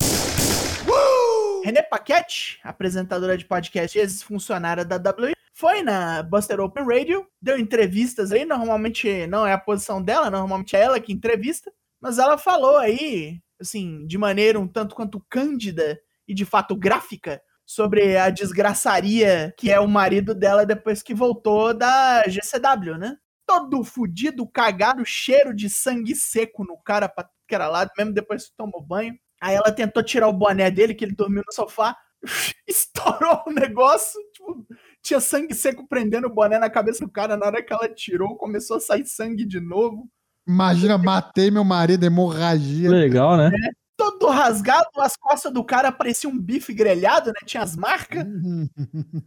René 1.64 1.82
Paquette, 1.82 2.60
apresentadora 2.62 3.36
de 3.36 3.44
podcast 3.44 3.98
e 3.98 4.00
ex-funcionária 4.00 4.84
da 4.84 4.96
WWE, 4.96 5.32
foi 5.52 5.82
na 5.82 6.22
Buster 6.22 6.60
Open 6.60 6.84
Radio, 6.84 7.26
deu 7.42 7.58
entrevistas 7.58 8.30
aí, 8.30 8.44
normalmente 8.44 9.26
não 9.26 9.44
é 9.44 9.52
a 9.52 9.58
posição 9.58 10.00
dela, 10.00 10.30
normalmente 10.30 10.76
é 10.76 10.82
ela 10.82 11.00
que 11.00 11.12
entrevista, 11.12 11.72
mas 12.00 12.18
ela 12.18 12.38
falou 12.38 12.76
aí, 12.76 13.40
assim, 13.60 14.06
de 14.06 14.16
maneira 14.16 14.60
um 14.60 14.68
tanto 14.68 14.94
quanto 14.94 15.24
cândida 15.28 15.98
e 16.28 16.34
de 16.34 16.44
fato 16.44 16.76
gráfica, 16.76 17.42
sobre 17.66 18.16
a 18.16 18.30
desgraçaria 18.30 19.52
que 19.56 19.70
é 19.70 19.80
o 19.80 19.88
marido 19.88 20.34
dela 20.34 20.66
depois 20.66 21.02
que 21.02 21.14
voltou 21.14 21.74
da 21.74 22.22
GCW, 22.28 22.98
né? 22.98 23.16
Todo 23.46 23.84
fudido, 23.84 24.46
cagado, 24.46 25.04
cheiro 25.04 25.54
de 25.54 25.68
sangue 25.68 26.14
seco 26.14 26.64
no 26.64 26.78
cara 26.78 27.08
pra 27.08 27.28
que 27.46 27.54
era 27.54 27.68
lado, 27.68 27.90
mesmo 27.96 28.12
depois 28.12 28.46
que 28.46 28.56
tomou 28.56 28.82
banho. 28.82 29.14
Aí 29.40 29.54
ela 29.54 29.70
tentou 29.70 30.02
tirar 30.02 30.28
o 30.28 30.32
boné 30.32 30.70
dele, 30.70 30.94
que 30.94 31.04
ele 31.04 31.14
dormiu 31.14 31.42
no 31.46 31.52
sofá, 31.52 31.96
estourou 32.66 33.42
o 33.46 33.52
negócio, 33.52 34.18
tipo, 34.32 34.66
tinha 35.02 35.20
sangue 35.20 35.54
seco 35.54 35.86
prendendo 35.86 36.26
o 36.26 36.34
boné 36.34 36.58
na 36.58 36.70
cabeça 36.70 37.04
do 37.04 37.10
cara. 37.10 37.36
Na 37.36 37.46
hora 37.46 37.62
que 37.62 37.72
ela 37.72 37.88
tirou, 37.88 38.36
começou 38.36 38.78
a 38.78 38.80
sair 38.80 39.06
sangue 39.06 39.44
de 39.44 39.60
novo. 39.60 40.08
Imagina, 40.46 40.96
matei 40.96 41.50
meu 41.50 41.64
marido, 41.64 42.04
hemorragia. 42.04 42.90
Legal, 42.90 43.36
né? 43.36 43.48
É, 43.48 43.70
todo 43.96 44.28
rasgado, 44.28 44.88
as 44.98 45.16
costas 45.16 45.52
do 45.52 45.64
cara 45.64 45.92
pareciam 45.92 46.32
um 46.32 46.38
bife 46.38 46.72
grelhado, 46.72 47.28
né? 47.28 47.40
Tinha 47.44 47.62
as 47.62 47.76
marcas. 47.76 48.24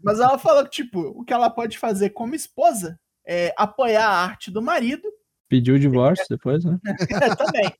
Mas 0.04 0.20
ela 0.20 0.38
falou 0.38 0.64
que, 0.64 0.70
tipo, 0.70 1.00
o 1.00 1.24
que 1.24 1.34
ela 1.34 1.50
pode 1.50 1.78
fazer 1.78 2.12
como 2.12 2.36
esposa 2.36 3.00
é 3.28 3.54
apoiar 3.58 4.08
a 4.08 4.24
arte 4.24 4.50
do 4.50 4.62
marido. 4.62 5.04
Pediu 5.50 5.76
o 5.76 5.80
divórcio 5.80 6.26
depois, 6.30 6.64
né? 6.64 6.80
É, 7.22 7.36
também. 7.36 7.74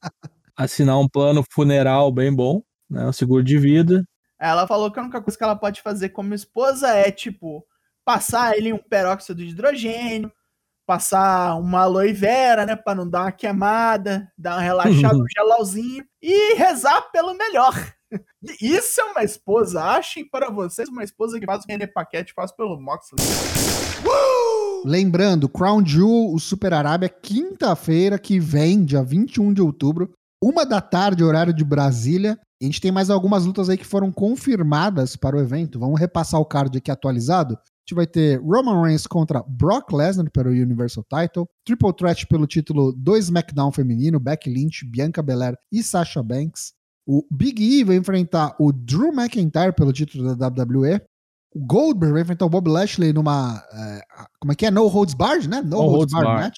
Assinar 0.56 1.00
um 1.00 1.08
plano 1.08 1.44
funeral 1.50 2.12
bem 2.12 2.34
bom, 2.34 2.62
né? 2.90 3.06
Um 3.08 3.14
seguro 3.14 3.44
de 3.44 3.58
vida. 3.58 4.04
Ela 4.40 4.68
falou 4.68 4.92
que 4.92 5.00
a 5.00 5.04
única 5.04 5.22
coisa 5.22 5.38
que 5.38 5.44
ela 5.44 5.56
pode 5.56 5.82
fazer 5.82 6.10
como 6.10 6.34
esposa 6.34 6.90
é, 6.90 7.12
tipo, 7.12 7.66
passar 8.06 8.56
ele 8.56 8.74
um 8.74 8.78
peróxido 8.78 9.44
de 9.44 9.52
hidrogênio, 9.52 10.32
passar 10.86 11.56
uma 11.56 11.82
aloe 11.82 12.14
vera, 12.14 12.66
né, 12.66 12.76
para 12.76 12.96
não 12.96 13.10
dar 13.10 13.24
uma 13.24 13.32
queimada, 13.32 14.32
dar 14.38 14.54
uma 14.54 14.62
relaxada, 14.62 15.18
um 15.18 15.26
gelauzinho 15.28 16.06
e 16.22 16.56
rezar 16.56 17.02
pelo 17.12 17.34
melhor. 17.34 17.74
Isso 18.62 19.02
é 19.02 19.04
uma 19.06 19.24
esposa. 19.24 19.84
Achem 19.84 20.28
para 20.28 20.50
vocês 20.50 20.88
uma 20.88 21.04
esposa 21.04 21.40
que 21.40 21.46
faz 21.46 21.64
o 21.64 21.68
René 21.68 21.88
Paquete 21.88 22.34
faz 22.34 22.52
pelo 22.52 22.80
Moxley. 22.80 23.18
Lembrando, 24.86 25.50
Crown 25.50 25.86
Jewel, 25.86 26.34
o 26.34 26.40
Super 26.40 26.74
Arábia, 26.74 27.10
quinta-feira 27.10 28.18
que 28.18 28.40
vem, 28.40 28.86
dia 28.86 29.04
21 29.04 29.54
de 29.54 29.62
outubro, 29.62 30.12
uma 30.42 30.66
da 30.66 30.80
tarde, 30.80 31.24
horário 31.24 31.54
de 31.54 31.64
Brasília. 31.64 32.40
A 32.62 32.66
gente 32.66 32.82
tem 32.82 32.92
mais 32.92 33.10
algumas 33.10 33.46
lutas 33.46 33.70
aí 33.70 33.78
que 33.78 33.86
foram 33.86 34.12
confirmadas 34.12 35.16
para 35.16 35.36
o 35.36 35.40
evento. 35.40 35.80
Vamos 35.80 36.00
repassar 36.00 36.40
o 36.40 36.46
card 36.46 36.78
aqui 36.78 36.92
atualizado. 36.92 37.56
A 37.56 37.60
gente 37.82 37.96
vai 37.96 38.08
ter 38.08 38.40
Roman 38.40 38.82
Reigns 38.84 39.08
contra 39.08 39.44
Brock 39.48 39.92
Lesnar 39.94 40.30
pelo 40.32 40.50
Universal 40.50 41.04
Title, 41.04 41.48
Triple 41.66 41.94
Threat 41.94 42.28
pelo 42.28 42.46
título 42.46 42.92
do 42.92 43.16
SmackDown 43.16 43.72
feminino, 43.72 44.20
Becky 44.20 44.50
Lynch, 44.50 44.86
Bianca 44.86 45.24
Belair 45.24 45.58
e 45.72 45.82
Sasha 45.82 46.22
Banks. 46.22 46.74
O 47.08 47.26
Big 47.32 47.64
E 47.64 47.84
vai 47.84 47.96
enfrentar 47.96 48.56
o 48.60 48.72
Drew 48.72 49.14
McIntyre 49.14 49.74
pelo 49.74 49.94
título 49.94 50.36
da 50.36 50.48
WWE. 50.48 51.02
O 51.58 51.66
Goldberg 51.66 52.14
vai 52.14 52.22
enfrentar 52.22 52.46
o 52.46 52.50
Bob 52.50 52.70
Lashley 52.70 53.12
numa. 53.12 53.64
É, 53.74 54.02
como 54.40 54.52
é 54.52 54.56
que 54.56 54.68
é? 54.68 54.70
No 54.70 54.86
Holds 54.86 55.16
Barred, 55.16 55.50
né? 55.50 55.60
No, 55.60 55.70
No 55.70 55.78
Holds, 55.88 56.14
Holds 56.14 56.14
Barred 56.14 56.44
match. 56.44 56.58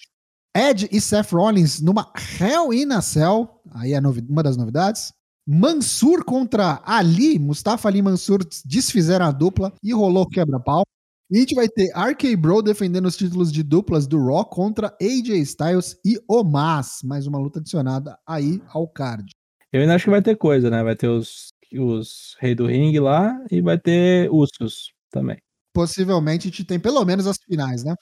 Edge 0.53 0.89
e 0.91 0.99
Seth 0.99 1.31
Rollins 1.31 1.79
numa 1.79 2.11
Hell 2.37 2.73
in 2.73 2.91
a 2.91 3.01
Cell. 3.01 3.49
Aí 3.75 3.93
é 3.93 3.99
uma 3.99 4.43
das 4.43 4.57
novidades. 4.57 5.13
Mansur 5.47 6.25
contra 6.25 6.81
Ali. 6.85 7.39
Mustafa 7.39 7.87
Ali 7.87 7.99
e 7.99 8.01
Mansur 8.01 8.39
desfizeram 8.65 9.25
a 9.25 9.31
dupla 9.31 9.71
e 9.81 9.93
rolou 9.93 10.27
quebra-pau. 10.27 10.83
E 11.31 11.37
a 11.37 11.39
gente 11.39 11.55
vai 11.55 11.69
ter 11.69 11.91
RK 11.95 12.35
Bro 12.35 12.61
defendendo 12.61 13.05
os 13.05 13.15
títulos 13.15 13.53
de 13.53 13.63
duplas 13.63 14.05
do 14.05 14.21
Raw 14.21 14.43
contra 14.43 14.93
AJ 15.01 15.29
Styles 15.43 15.97
e 16.03 16.19
Omas. 16.27 16.99
Mais 17.05 17.25
uma 17.25 17.39
luta 17.39 17.59
adicionada 17.59 18.19
aí 18.27 18.61
ao 18.67 18.85
card. 18.85 19.31
Eu 19.71 19.81
ainda 19.81 19.95
acho 19.95 20.05
que 20.05 20.09
vai 20.09 20.21
ter 20.21 20.35
coisa, 20.35 20.69
né? 20.69 20.83
Vai 20.83 20.95
ter 20.95 21.07
os, 21.07 21.53
os 21.77 22.35
Rei 22.39 22.55
do 22.55 22.65
Ringue 22.65 22.99
lá 22.99 23.37
e 23.51 23.61
vai 23.61 23.77
ter 23.77 24.31
Usos 24.31 24.93
também. 25.11 25.37
Possivelmente 25.73 26.47
a 26.47 26.49
gente 26.49 26.63
tem 26.63 26.79
pelo 26.79 27.03
menos 27.05 27.27
as 27.27 27.37
finais, 27.37 27.83
né? 27.83 27.95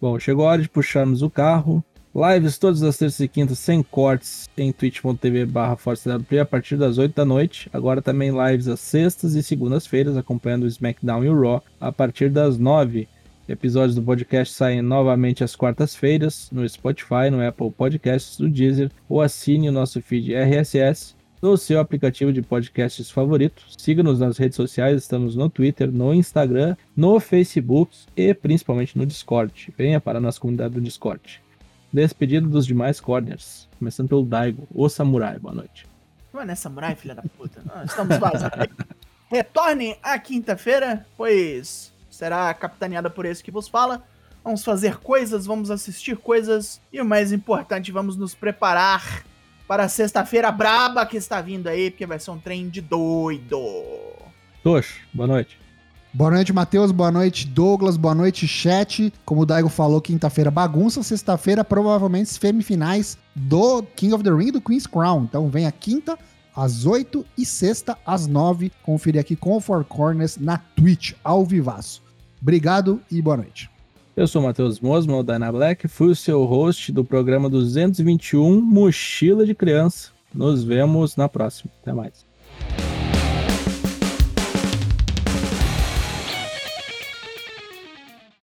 Bom, 0.00 0.18
chegou 0.18 0.46
a 0.46 0.52
hora 0.52 0.62
de 0.62 0.68
puxarmos 0.68 1.22
o 1.22 1.30
carro. 1.30 1.84
Lives 2.14 2.56
todas 2.56 2.82
as 2.82 2.96
terças 2.96 3.20
e 3.20 3.28
quintas 3.28 3.58
sem 3.58 3.82
cortes 3.82 4.48
em 4.56 4.72
twitch.tv 4.72 5.44
barra 5.44 5.76
a 6.40 6.44
partir 6.46 6.76
das 6.76 6.96
8 6.96 7.14
da 7.14 7.24
noite. 7.24 7.68
Agora 7.72 8.00
também 8.00 8.30
lives 8.30 8.68
às 8.68 8.80
sextas 8.80 9.34
e 9.34 9.42
segundas-feiras 9.42 10.16
acompanhando 10.16 10.62
o 10.62 10.66
SmackDown 10.66 11.24
e 11.24 11.28
o 11.28 11.38
Raw 11.38 11.62
a 11.78 11.92
partir 11.92 12.30
das 12.30 12.56
9. 12.56 13.06
Episódios 13.48 13.94
do 13.94 14.02
podcast 14.02 14.52
saem 14.52 14.82
novamente 14.82 15.44
às 15.44 15.54
quartas-feiras 15.54 16.50
no 16.50 16.68
Spotify, 16.68 17.30
no 17.30 17.46
Apple 17.46 17.70
Podcasts, 17.70 18.40
no 18.40 18.50
Deezer 18.50 18.90
ou 19.08 19.22
assine 19.22 19.68
o 19.68 19.72
nosso 19.72 20.02
feed 20.02 20.34
RSS 20.34 21.14
no 21.40 21.56
seu 21.56 21.78
aplicativo 21.78 22.32
de 22.32 22.42
podcasts 22.42 23.08
favorito. 23.08 23.62
Siga-nos 23.78 24.18
nas 24.18 24.36
redes 24.36 24.56
sociais, 24.56 25.00
estamos 25.00 25.36
no 25.36 25.48
Twitter, 25.48 25.92
no 25.92 26.12
Instagram, 26.12 26.76
no 26.96 27.20
Facebook 27.20 27.96
e 28.16 28.34
principalmente 28.34 28.98
no 28.98 29.06
Discord. 29.06 29.72
Venha 29.78 30.00
para 30.00 30.18
a 30.18 30.20
nossa 30.20 30.40
comunidade 30.40 30.74
do 30.74 30.80
Discord. 30.80 31.40
Despedido 31.92 32.48
dos 32.48 32.66
demais 32.66 32.98
corners, 32.98 33.68
começando 33.78 34.08
pelo 34.08 34.24
Daigo, 34.24 34.66
o 34.74 34.88
Samurai. 34.88 35.38
Boa 35.38 35.54
noite. 35.54 35.86
Não 36.34 36.42
é 36.42 36.54
samurai, 36.56 36.96
filha 36.96 37.14
da 37.14 37.22
puta. 37.22 37.62
Estamos 37.84 38.18
vazando. 38.18 38.68
Retornem 39.30 39.96
à 40.02 40.18
quinta-feira, 40.18 41.06
pois 41.16 41.94
será 42.16 42.52
capitaneada 42.54 43.10
por 43.10 43.24
esse 43.24 43.42
que 43.44 43.50
vos 43.50 43.68
fala. 43.68 44.02
Vamos 44.42 44.64
fazer 44.64 44.98
coisas, 44.98 45.44
vamos 45.44 45.70
assistir 45.70 46.16
coisas 46.16 46.80
e 46.92 47.00
o 47.00 47.04
mais 47.04 47.32
importante, 47.32 47.92
vamos 47.92 48.16
nos 48.16 48.34
preparar 48.34 49.24
para 49.66 49.84
a 49.84 49.88
sexta-feira 49.88 50.50
braba 50.52 51.04
que 51.04 51.16
está 51.16 51.40
vindo 51.40 51.66
aí, 51.66 51.90
porque 51.90 52.06
vai 52.06 52.18
ser 52.18 52.30
um 52.30 52.38
trem 52.38 52.68
de 52.68 52.80
doido. 52.80 53.60
Tosh, 54.62 55.00
boa 55.12 55.26
noite. 55.26 55.58
Boa 56.14 56.30
noite, 56.30 56.50
Matheus. 56.50 56.92
Boa 56.92 57.10
noite, 57.10 57.46
Douglas. 57.46 57.98
Boa 57.98 58.14
noite, 58.14 58.48
chat. 58.48 59.12
Como 59.24 59.42
o 59.42 59.46
Daigo 59.46 59.68
falou, 59.68 60.00
quinta-feira 60.00 60.50
bagunça. 60.50 61.02
Sexta-feira, 61.02 61.62
provavelmente, 61.62 62.30
semifinais 62.30 63.18
do 63.34 63.82
King 63.82 64.14
of 64.14 64.24
the 64.24 64.30
Ring 64.30 64.48
e 64.48 64.52
do 64.52 64.60
Queen's 64.60 64.86
Crown. 64.86 65.24
Então 65.24 65.50
vem 65.50 65.66
a 65.66 65.72
quinta 65.72 66.18
às 66.54 66.86
8 66.86 67.22
e 67.36 67.44
sexta 67.44 67.98
às 68.06 68.26
9. 68.26 68.72
Conferir 68.82 69.20
aqui 69.20 69.36
com 69.36 69.56
o 69.56 69.60
Four 69.60 69.84
Corners 69.84 70.38
na 70.38 70.56
Twitch, 70.56 71.12
ao 71.22 71.44
vivaço. 71.44 72.05
Obrigado 72.40 73.00
e 73.10 73.20
boa 73.20 73.36
noite. 73.36 73.70
Eu 74.16 74.26
sou 74.26 74.40
o 74.40 74.44
Matheus 74.44 74.80
Mosman, 74.80 75.22
da 75.22 75.34
Dyna 75.34 75.52
Black, 75.52 75.88
fui 75.88 76.08
o 76.08 76.16
seu 76.16 76.44
host 76.44 76.90
do 76.90 77.04
programa 77.04 77.50
221 77.50 78.60
Mochila 78.60 79.44
de 79.44 79.54
Criança. 79.54 80.10
Nos 80.34 80.64
vemos 80.64 81.16
na 81.16 81.28
próxima. 81.28 81.70
Até 81.82 81.92
mais. 81.92 82.24